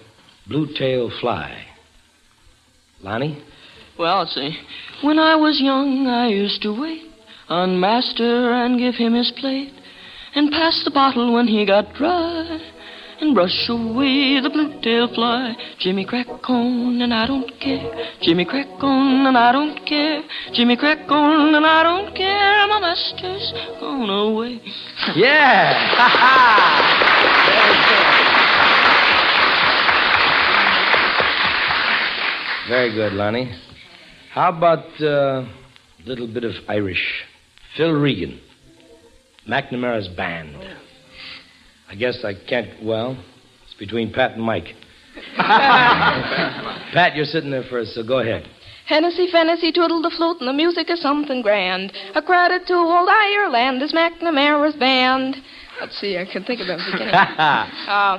Blue 0.46 0.68
Tail 0.78 1.10
Fly? 1.20 1.66
Lonnie? 3.02 3.42
Well, 4.00 4.24
see. 4.26 4.56
When 5.02 5.18
I 5.18 5.36
was 5.36 5.60
young, 5.60 6.06
I 6.06 6.28
used 6.28 6.62
to 6.62 6.72
wait 6.72 7.02
on 7.50 7.78
Master 7.78 8.50
and 8.50 8.78
give 8.78 8.94
him 8.94 9.12
his 9.12 9.30
plate, 9.38 9.74
and 10.34 10.50
pass 10.50 10.80
the 10.86 10.90
bottle 10.90 11.34
when 11.34 11.46
he 11.46 11.66
got 11.66 11.92
dry, 11.92 12.60
and 13.20 13.34
brush 13.34 13.68
away 13.68 14.40
the 14.40 14.48
blue-tailed 14.48 15.14
fly. 15.14 15.54
Jimmy 15.80 16.06
crack 16.06 16.28
on 16.48 17.02
and 17.02 17.12
I 17.12 17.26
don't 17.26 17.52
care. 17.60 17.92
Jimmy 18.22 18.46
crack 18.46 18.68
on 18.82 19.26
and 19.26 19.36
I 19.36 19.52
don't 19.52 19.84
care. 19.84 20.22
Jimmy 20.54 20.78
crack 20.78 21.10
on 21.10 21.54
and 21.54 21.66
I 21.66 21.82
don't 21.82 22.16
care. 22.16 22.66
My 22.68 22.80
master's 22.80 23.52
gone 23.80 24.08
away. 24.08 24.62
Yeah. 25.14 25.76
Very 32.68 32.94
good, 32.94 33.12
Lonnie. 33.12 33.69
How 34.32 34.50
about 34.56 34.86
uh, 35.02 35.44
a 35.44 35.48
little 36.06 36.32
bit 36.32 36.44
of 36.44 36.52
Irish? 36.68 37.02
Phil 37.76 37.90
Regan, 37.90 38.40
McNamara's 39.48 40.06
band. 40.06 40.56
I 41.88 41.96
guess 41.96 42.24
I 42.24 42.34
can't. 42.48 42.80
Well, 42.84 43.20
it's 43.64 43.74
between 43.74 44.12
Pat 44.12 44.32
and 44.32 44.42
Mike. 44.42 44.68
Pat, 45.36 47.16
you're 47.16 47.24
sitting 47.24 47.50
there 47.50 47.64
first, 47.68 47.94
so 47.94 48.04
go 48.06 48.20
ahead. 48.20 48.48
Hennessy, 48.86 49.26
Fennessy, 49.32 49.72
twiddle 49.72 50.00
the 50.00 50.10
flute, 50.16 50.36
and 50.38 50.48
the 50.48 50.52
music 50.52 50.90
is 50.90 51.02
something 51.02 51.42
grand. 51.42 51.92
A 52.14 52.22
credit 52.22 52.68
to 52.68 52.74
old 52.74 53.08
Ireland 53.08 53.82
is 53.82 53.92
McNamara's 53.92 54.76
band. 54.76 55.36
Let's 55.80 56.00
see, 56.00 56.16
I 56.18 56.24
can 56.24 56.44
think 56.44 56.60
of 56.60 56.68
the 56.68 56.78
beginning. 56.92 57.14
uh, 57.14 58.18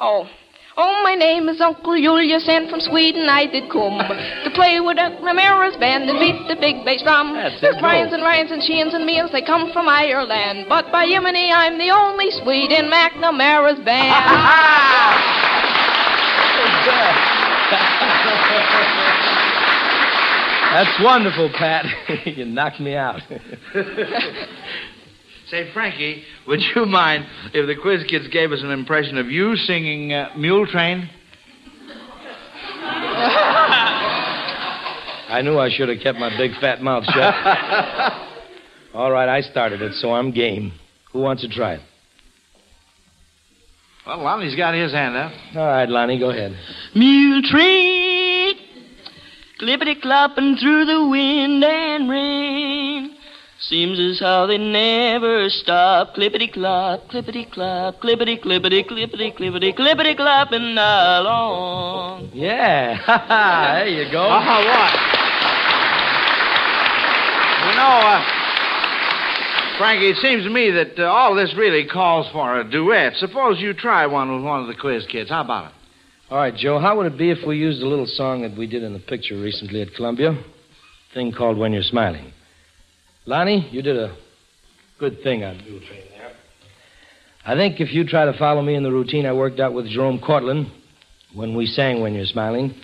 oh. 0.00 0.28
Oh, 0.76 1.02
my 1.04 1.14
name 1.14 1.48
is 1.48 1.60
Uncle 1.60 1.94
Julius, 1.94 2.48
and 2.48 2.68
from 2.68 2.80
Sweden 2.80 3.28
I 3.28 3.46
did 3.46 3.70
come 3.70 3.94
to 3.94 4.50
play 4.58 4.80
with 4.80 4.96
McNamara's 4.96 5.76
band 5.76 6.10
and 6.10 6.18
beat 6.18 6.48
the 6.50 6.58
big 6.58 6.84
bass 6.84 7.00
drum. 7.00 7.32
That's 7.32 7.60
There's 7.60 7.76
go. 7.76 7.82
Ryans 7.82 8.12
and 8.12 8.24
Ryans 8.24 8.50
and 8.50 8.60
Sheens 8.60 8.92
and 8.92 9.06
Meals, 9.06 9.30
they 9.30 9.42
come 9.42 9.70
from 9.72 9.88
Ireland. 9.88 10.66
But 10.68 10.90
by 10.90 11.06
Yemeni, 11.06 11.54
I'm 11.54 11.78
the 11.78 11.90
only 11.94 12.26
Swede 12.42 12.72
in 12.72 12.90
McNamara's 12.90 13.78
band. 13.84 14.18
That's 20.74 20.98
wonderful, 21.04 21.50
Pat. 21.56 21.86
you 22.26 22.46
knocked 22.46 22.80
me 22.80 22.96
out. 22.96 23.20
Say, 25.50 25.70
Frankie, 25.74 26.24
would 26.46 26.60
you 26.74 26.86
mind 26.86 27.26
if 27.52 27.66
the 27.66 27.74
quiz 27.80 28.04
kids 28.08 28.28
gave 28.28 28.50
us 28.52 28.62
an 28.62 28.70
impression 28.70 29.18
of 29.18 29.26
you 29.30 29.56
singing 29.56 30.12
uh, 30.12 30.30
Mule 30.36 30.66
Train? 30.66 31.10
I 35.26 35.42
knew 35.42 35.58
I 35.58 35.68
should 35.70 35.88
have 35.90 36.00
kept 36.00 36.18
my 36.18 36.34
big 36.36 36.52
fat 36.60 36.80
mouth 36.80 37.04
shut. 37.04 37.34
All 38.94 39.10
right, 39.10 39.28
I 39.28 39.40
started 39.42 39.82
it, 39.82 39.94
so 39.94 40.12
I'm 40.12 40.30
game. 40.30 40.72
Who 41.12 41.20
wants 41.20 41.42
to 41.42 41.48
try 41.48 41.74
it? 41.74 41.80
Well, 44.06 44.22
Lonnie's 44.22 44.54
got 44.56 44.74
his 44.74 44.92
hand 44.92 45.16
up. 45.16 45.32
All 45.56 45.66
right, 45.66 45.88
Lonnie, 45.88 46.18
go 46.18 46.30
ahead. 46.30 46.56
Mule 46.94 47.42
train, 47.42 48.54
clippity 49.60 50.00
clopping 50.02 50.58
through 50.60 50.84
the 50.86 51.08
wind 51.08 51.64
and 51.64 52.08
rain. 52.08 53.13
Seems 53.68 53.98
as 53.98 54.20
how 54.20 54.46
they 54.46 54.58
never 54.58 55.48
stop. 55.48 56.14
Clippity 56.14 56.52
clop, 56.52 57.08
clippity 57.08 57.50
clop, 57.50 58.00
clippity 58.00 58.38
clippity 58.42 58.86
clippity 58.86 59.34
clippity 59.34 59.74
clippity 59.74 60.14
clopping 60.16 60.72
along. 60.72 62.30
Yeah, 62.34 62.96
Ha 62.96 63.18
ha 63.28 63.72
there 63.78 63.88
you 63.88 64.12
go. 64.12 64.22
Oh, 64.22 64.60
what? 64.68 64.92
You 67.64 67.76
know, 67.80 67.96
uh, 68.04 69.78
Frankie, 69.78 70.10
it 70.10 70.16
seems 70.16 70.44
to 70.44 70.50
me 70.50 70.70
that 70.70 70.98
uh, 70.98 71.04
all 71.04 71.34
this 71.34 71.54
really 71.56 71.88
calls 71.88 72.30
for 72.32 72.60
a 72.60 72.70
duet. 72.70 73.14
Suppose 73.16 73.60
you 73.60 73.72
try 73.72 74.06
one 74.06 74.34
with 74.34 74.44
one 74.44 74.60
of 74.60 74.66
the 74.66 74.74
quiz 74.74 75.06
kids. 75.10 75.30
How 75.30 75.42
about 75.42 75.66
it? 75.66 75.72
All 76.30 76.38
right, 76.38 76.54
Joe, 76.54 76.78
how 76.78 76.96
would 76.98 77.06
it 77.06 77.16
be 77.16 77.30
if 77.30 77.38
we 77.46 77.56
used 77.56 77.82
a 77.82 77.86
little 77.86 78.06
song 78.06 78.42
that 78.42 78.56
we 78.56 78.66
did 78.66 78.82
in 78.82 78.92
the 78.92 78.98
picture 78.98 79.40
recently 79.40 79.80
at 79.80 79.94
Columbia? 79.94 80.36
thing 81.14 81.32
called 81.32 81.56
When 81.56 81.72
You're 81.72 81.82
Smiling. 81.84 82.32
Lonnie, 83.26 83.68
you 83.70 83.80
did 83.80 83.96
a 83.96 84.16
good 84.98 85.22
thing 85.22 85.44
on 85.44 85.56
Mule 85.64 85.80
Train 85.80 86.02
there. 86.10 86.32
I 87.46 87.54
think 87.54 87.80
if 87.80 87.92
you 87.92 88.06
try 88.06 88.26
to 88.26 88.36
follow 88.38 88.60
me 88.60 88.74
in 88.74 88.82
the 88.82 88.92
routine 88.92 89.24
I 89.26 89.32
worked 89.32 89.60
out 89.60 89.72
with 89.72 89.86
Jerome 89.88 90.18
Courtland 90.18 90.70
when 91.34 91.56
we 91.56 91.66
sang 91.66 92.02
When 92.02 92.14
You're 92.14 92.26
Smiling, 92.26 92.74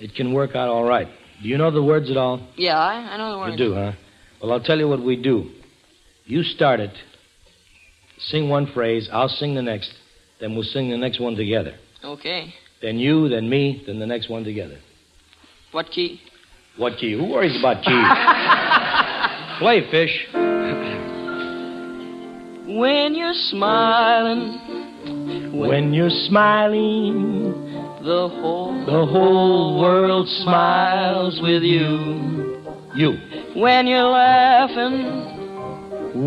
it 0.00 0.14
can 0.14 0.34
work 0.34 0.50
out 0.50 0.68
all 0.68 0.84
right. 0.84 1.08
Do 1.42 1.48
you 1.48 1.56
know 1.56 1.70
the 1.70 1.82
words 1.82 2.10
at 2.10 2.16
all? 2.16 2.46
Yeah, 2.56 2.78
I, 2.78 2.94
I 2.94 3.16
know 3.16 3.32
the 3.32 3.38
words. 3.38 3.58
You 3.58 3.68
do, 3.68 3.74
huh? 3.74 3.92
Well, 4.42 4.52
I'll 4.52 4.62
tell 4.62 4.78
you 4.78 4.88
what 4.88 5.02
we 5.02 5.20
do. 5.20 5.50
You 6.26 6.42
start 6.42 6.80
it, 6.80 6.92
sing 8.18 8.48
one 8.50 8.70
phrase, 8.72 9.08
I'll 9.10 9.28
sing 9.28 9.54
the 9.54 9.62
next, 9.62 9.92
then 10.40 10.54
we'll 10.54 10.62
sing 10.64 10.90
the 10.90 10.98
next 10.98 11.20
one 11.20 11.36
together. 11.36 11.74
Okay. 12.04 12.52
Then 12.82 12.98
you, 12.98 13.28
then 13.28 13.48
me, 13.48 13.82
then 13.86 13.98
the 13.98 14.06
next 14.06 14.28
one 14.28 14.44
together. 14.44 14.78
What 15.72 15.86
key? 15.86 16.20
What 16.76 16.98
key? 16.98 17.12
Who 17.12 17.30
worries 17.30 17.58
about 17.58 17.82
key? 17.82 18.74
Play, 19.58 19.80
fish. 19.90 20.26
When 22.68 23.14
you're 23.16 23.34
smiling, 23.50 24.60
When 25.52 25.92
you're 25.92 26.10
smiling, 26.28 27.52
the 28.04 28.28
whole 28.28 28.84
the 28.86 29.04
whole 29.04 29.80
world 29.80 30.28
smiles 30.28 31.40
with 31.42 31.64
you. 31.64 32.62
You. 32.94 33.18
when 33.56 33.88
you're 33.88 34.04
laughing, 34.04 35.08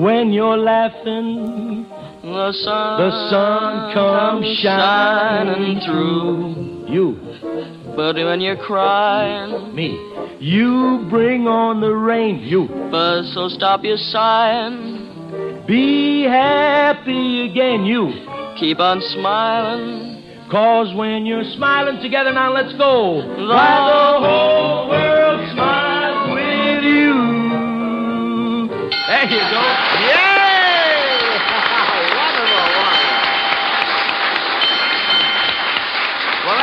When 0.01 0.33
you're 0.33 0.57
laughing, 0.57 1.85
the 2.21 2.51
sun 2.51 3.01
the 3.01 3.11
sun 3.29 3.93
comes 3.93 4.45
shining 4.61 5.79
through. 5.85 6.85
You. 6.89 7.15
But 7.95 8.15
when 8.15 8.41
you're 8.41 8.57
crying, 8.57 9.75
Me. 9.75 10.11
You 10.39 11.05
bring 11.09 11.47
on 11.47 11.81
the 11.81 11.93
rain. 11.93 12.39
You. 12.39 12.67
but 12.89 13.23
so 13.33 13.47
stop 13.49 13.83
your 13.83 13.97
sighing. 13.97 15.65
Be 15.67 16.23
happy 16.23 17.49
again. 17.49 17.85
You. 17.85 18.11
Keep 18.59 18.79
on 18.79 19.01
smiling. 19.01 20.11
Cause 20.51 20.93
when 20.95 21.25
you're 21.25 21.45
smiling 21.55 22.01
together, 22.01 22.33
now 22.33 22.51
let's 22.51 22.73
go. 22.73 23.21
The 23.21 23.47
the 23.47 23.55
whole 23.55 24.89
world 24.89 25.39
smiles 25.53 26.27
with 26.35 26.83
you. 26.83 27.13
There 29.07 29.27
you 29.31 29.39
go. 29.47 29.63
Yay! 30.11 30.51
wonderful, 32.19 32.67
wonderful. 32.75 33.21
Well, 36.43 36.59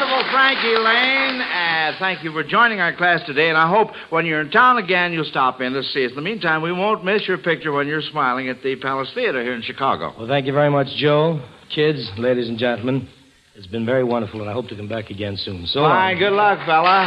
Frankie 0.00 0.76
Laine. 0.76 1.40
Uh, 1.42 1.92
thank 1.98 2.24
you 2.24 2.32
for 2.32 2.42
joining 2.42 2.80
our 2.80 2.94
class 2.96 3.20
today, 3.26 3.48
and 3.48 3.58
I 3.58 3.68
hope 3.68 3.88
when 4.10 4.24
you're 4.24 4.40
in 4.40 4.50
town 4.50 4.78
again, 4.78 5.12
you'll 5.12 5.24
stop 5.24 5.60
in 5.60 5.72
to 5.74 5.82
see 5.82 6.04
us. 6.04 6.10
In 6.10 6.16
the 6.16 6.22
meantime, 6.22 6.62
we 6.62 6.72
won't 6.72 7.04
miss 7.04 7.28
your 7.28 7.38
picture 7.38 7.72
when 7.72 7.86
you're 7.86 8.00
smiling 8.00 8.48
at 8.48 8.62
the 8.62 8.76
Palace 8.76 9.10
Theater 9.14 9.42
here 9.42 9.54
in 9.54 9.62
Chicago. 9.62 10.14
Well, 10.16 10.26
thank 10.26 10.46
you 10.46 10.52
very 10.52 10.70
much, 10.70 10.86
Joe. 10.96 11.40
Kids, 11.74 12.10
ladies 12.16 12.48
and 12.48 12.58
gentlemen, 12.58 13.08
it's 13.54 13.66
been 13.66 13.84
very 13.84 14.04
wonderful, 14.04 14.40
and 14.40 14.48
I 14.48 14.52
hope 14.52 14.68
to 14.68 14.76
come 14.76 14.88
back 14.88 15.10
again 15.10 15.36
soon. 15.36 15.66
So 15.66 15.80
long. 15.80 15.90
Fine, 15.90 16.18
good 16.18 16.32
luck, 16.32 16.58
fella. 16.66 17.06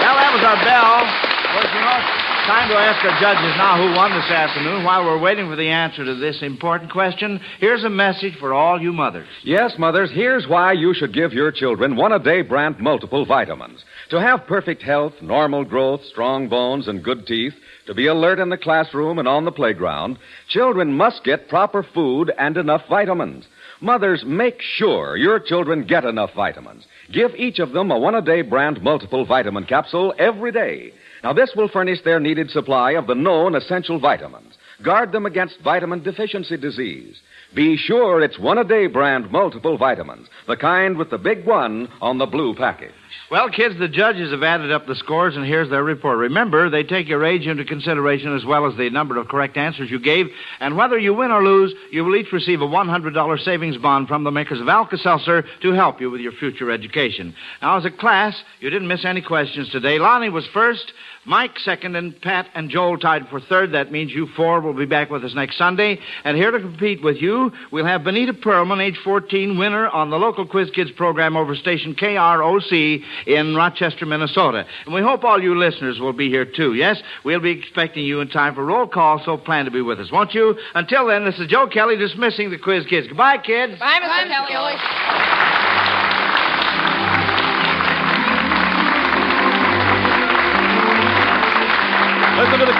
Well, 0.00 0.14
that 0.16 0.32
was 0.32 0.44
our 0.44 0.64
bell. 0.64 2.19
Time 2.46 2.70
to 2.70 2.74
ask 2.74 3.04
our 3.04 3.20
judges 3.20 3.54
now 3.58 3.76
who 3.76 3.94
won 3.94 4.12
this 4.12 4.30
afternoon. 4.30 4.82
While 4.82 5.04
we're 5.04 5.20
waiting 5.20 5.46
for 5.48 5.56
the 5.56 5.68
answer 5.68 6.04
to 6.04 6.14
this 6.14 6.42
important 6.42 6.90
question, 6.90 7.38
here's 7.58 7.84
a 7.84 7.90
message 7.90 8.34
for 8.40 8.54
all 8.54 8.80
you 8.80 8.92
mothers. 8.92 9.28
Yes, 9.44 9.74
mothers, 9.78 10.10
here's 10.12 10.48
why 10.48 10.72
you 10.72 10.94
should 10.94 11.12
give 11.12 11.32
your 11.32 11.52
children 11.52 11.96
one 11.96 12.12
a 12.12 12.18
day 12.18 12.40
brand 12.40 12.78
multiple 12.80 13.26
vitamins. 13.26 13.84
To 14.08 14.20
have 14.20 14.46
perfect 14.46 14.82
health, 14.82 15.12
normal 15.20 15.64
growth, 15.64 16.00
strong 16.06 16.48
bones, 16.48 16.88
and 16.88 17.04
good 17.04 17.26
teeth, 17.26 17.52
to 17.86 17.94
be 17.94 18.06
alert 18.06 18.38
in 18.38 18.48
the 18.48 18.56
classroom 18.56 19.18
and 19.18 19.28
on 19.28 19.44
the 19.44 19.52
playground, 19.52 20.18
children 20.48 20.94
must 20.94 21.22
get 21.24 21.48
proper 21.48 21.86
food 21.94 22.32
and 22.38 22.56
enough 22.56 22.82
vitamins. 22.88 23.46
Mothers, 23.82 24.24
make 24.26 24.60
sure 24.60 25.16
your 25.16 25.40
children 25.40 25.86
get 25.86 26.04
enough 26.04 26.30
vitamins. 26.34 26.84
Give 27.12 27.34
each 27.36 27.58
of 27.58 27.72
them 27.72 27.90
a 27.90 27.98
one 27.98 28.14
a 28.14 28.22
day 28.22 28.42
brand 28.42 28.82
multiple 28.82 29.26
vitamin 29.26 29.64
capsule 29.64 30.14
every 30.18 30.52
day. 30.52 30.92
Now, 31.22 31.32
this 31.32 31.52
will 31.54 31.68
furnish 31.68 32.02
their 32.02 32.20
needed 32.20 32.50
supply 32.50 32.92
of 32.92 33.06
the 33.06 33.14
known 33.14 33.54
essential 33.54 33.98
vitamins. 33.98 34.54
Guard 34.82 35.12
them 35.12 35.26
against 35.26 35.60
vitamin 35.60 36.02
deficiency 36.02 36.56
disease. 36.56 37.20
Be 37.54 37.76
sure 37.76 38.22
it's 38.22 38.38
one 38.38 38.58
a 38.58 38.64
day 38.64 38.86
brand 38.86 39.30
multiple 39.30 39.76
vitamins, 39.76 40.28
the 40.46 40.56
kind 40.56 40.96
with 40.96 41.10
the 41.10 41.18
big 41.18 41.44
one 41.44 41.88
on 42.00 42.18
the 42.18 42.26
blue 42.26 42.54
package. 42.54 42.94
Well, 43.30 43.48
kids, 43.48 43.78
the 43.78 43.88
judges 43.88 44.32
have 44.32 44.42
added 44.42 44.72
up 44.72 44.86
the 44.86 44.96
scores, 44.96 45.36
and 45.36 45.44
here's 45.44 45.70
their 45.70 45.84
report. 45.84 46.18
Remember, 46.18 46.68
they 46.68 46.82
take 46.82 47.08
your 47.08 47.24
age 47.24 47.46
into 47.46 47.64
consideration 47.64 48.34
as 48.36 48.44
well 48.44 48.66
as 48.66 48.76
the 48.76 48.90
number 48.90 49.16
of 49.18 49.28
correct 49.28 49.56
answers 49.56 49.90
you 49.90 50.00
gave, 50.00 50.26
and 50.58 50.76
whether 50.76 50.98
you 50.98 51.14
win 51.14 51.30
or 51.30 51.44
lose, 51.44 51.72
you 51.92 52.04
will 52.04 52.16
each 52.16 52.32
receive 52.32 52.60
a 52.60 52.66
$100 52.66 53.44
savings 53.44 53.76
bond 53.76 54.08
from 54.08 54.24
the 54.24 54.30
makers 54.30 54.60
of 54.60 54.68
Alka-Seltzer 54.68 55.44
to 55.62 55.72
help 55.72 56.00
you 56.00 56.10
with 56.10 56.20
your 56.20 56.32
future 56.32 56.70
education. 56.70 57.34
Now, 57.62 57.78
as 57.78 57.84
a 57.84 57.90
class, 57.90 58.34
you 58.58 58.68
didn't 58.70 58.88
miss 58.88 59.04
any 59.04 59.22
questions 59.22 59.70
today. 59.70 59.98
Lonnie 59.98 60.28
was 60.28 60.46
first, 60.52 60.92
Mike 61.24 61.58
second, 61.58 61.96
and 61.96 62.20
Pat 62.20 62.48
and 62.54 62.70
Joel 62.70 62.98
tied 62.98 63.28
for 63.28 63.40
third. 63.40 63.72
That 63.72 63.92
means 63.92 64.10
you 64.10 64.26
four 64.36 64.60
will 64.60 64.74
be 64.74 64.86
back 64.86 65.10
with 65.10 65.24
us 65.24 65.34
next 65.34 65.58
Sunday. 65.58 65.98
And 66.24 66.36
here 66.36 66.50
to 66.50 66.58
compete 66.58 67.02
with 67.02 67.18
you, 67.18 67.52
we'll 67.70 67.86
have 67.86 68.04
Benita 68.04 68.32
Perlman, 68.32 68.82
age 68.82 68.98
14, 69.04 69.58
winner 69.58 69.88
on 69.88 70.10
the 70.10 70.18
local 70.18 70.46
Quiz 70.46 70.70
Kids 70.70 70.90
program 70.92 71.36
over 71.36 71.54
station 71.54 71.94
KROC 71.94 72.99
in 73.26 73.54
Rochester, 73.54 74.06
Minnesota. 74.06 74.66
And 74.84 74.94
we 74.94 75.02
hope 75.02 75.24
all 75.24 75.42
you 75.42 75.58
listeners 75.58 76.00
will 76.00 76.12
be 76.12 76.28
here 76.28 76.44
too. 76.44 76.74
Yes, 76.74 77.02
we'll 77.24 77.40
be 77.40 77.50
expecting 77.50 78.04
you 78.04 78.20
in 78.20 78.28
time 78.28 78.54
for 78.54 78.64
roll 78.64 78.86
call, 78.86 79.22
so 79.24 79.36
plan 79.36 79.64
to 79.64 79.70
be 79.70 79.82
with 79.82 80.00
us, 80.00 80.10
won't 80.12 80.34
you? 80.34 80.56
Until 80.74 81.06
then, 81.06 81.24
this 81.24 81.38
is 81.38 81.48
Joe 81.48 81.66
Kelly 81.66 81.96
dismissing 81.96 82.50
the 82.50 82.58
Quiz 82.58 82.86
Kids. 82.86 83.08
Goodbye, 83.08 83.38
kids. 83.38 83.78
Bye, 83.78 84.00
Mr. 84.02 84.48
Kelly. 84.48 84.74
Listen 84.74 85.39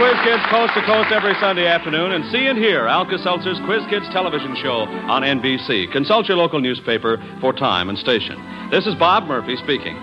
Quiz 0.01 0.17
Kids 0.25 0.43
coast 0.49 0.73
to 0.73 0.81
coast 0.87 1.13
every 1.13 1.35
Sunday 1.41 1.67
afternoon 1.67 2.13
and 2.13 2.25
see 2.33 2.47
and 2.47 2.57
hear 2.57 2.87
Alka 2.87 3.19
Seltzer's 3.19 3.61
Quiz 3.67 3.83
Kids 3.91 4.09
television 4.09 4.57
show 4.57 4.89
on 5.13 5.21
NBC. 5.21 5.93
Consult 5.93 6.27
your 6.27 6.39
local 6.39 6.59
newspaper 6.59 7.19
for 7.43 7.53
time 7.53 7.91
and 7.91 7.99
station. 7.99 8.41
This 8.71 8.87
is 8.87 8.95
Bob 8.95 9.25
Murphy 9.25 9.57
speaking. 9.57 9.97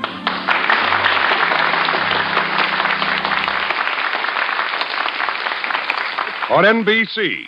on 6.50 6.64
NBC. 6.64 7.48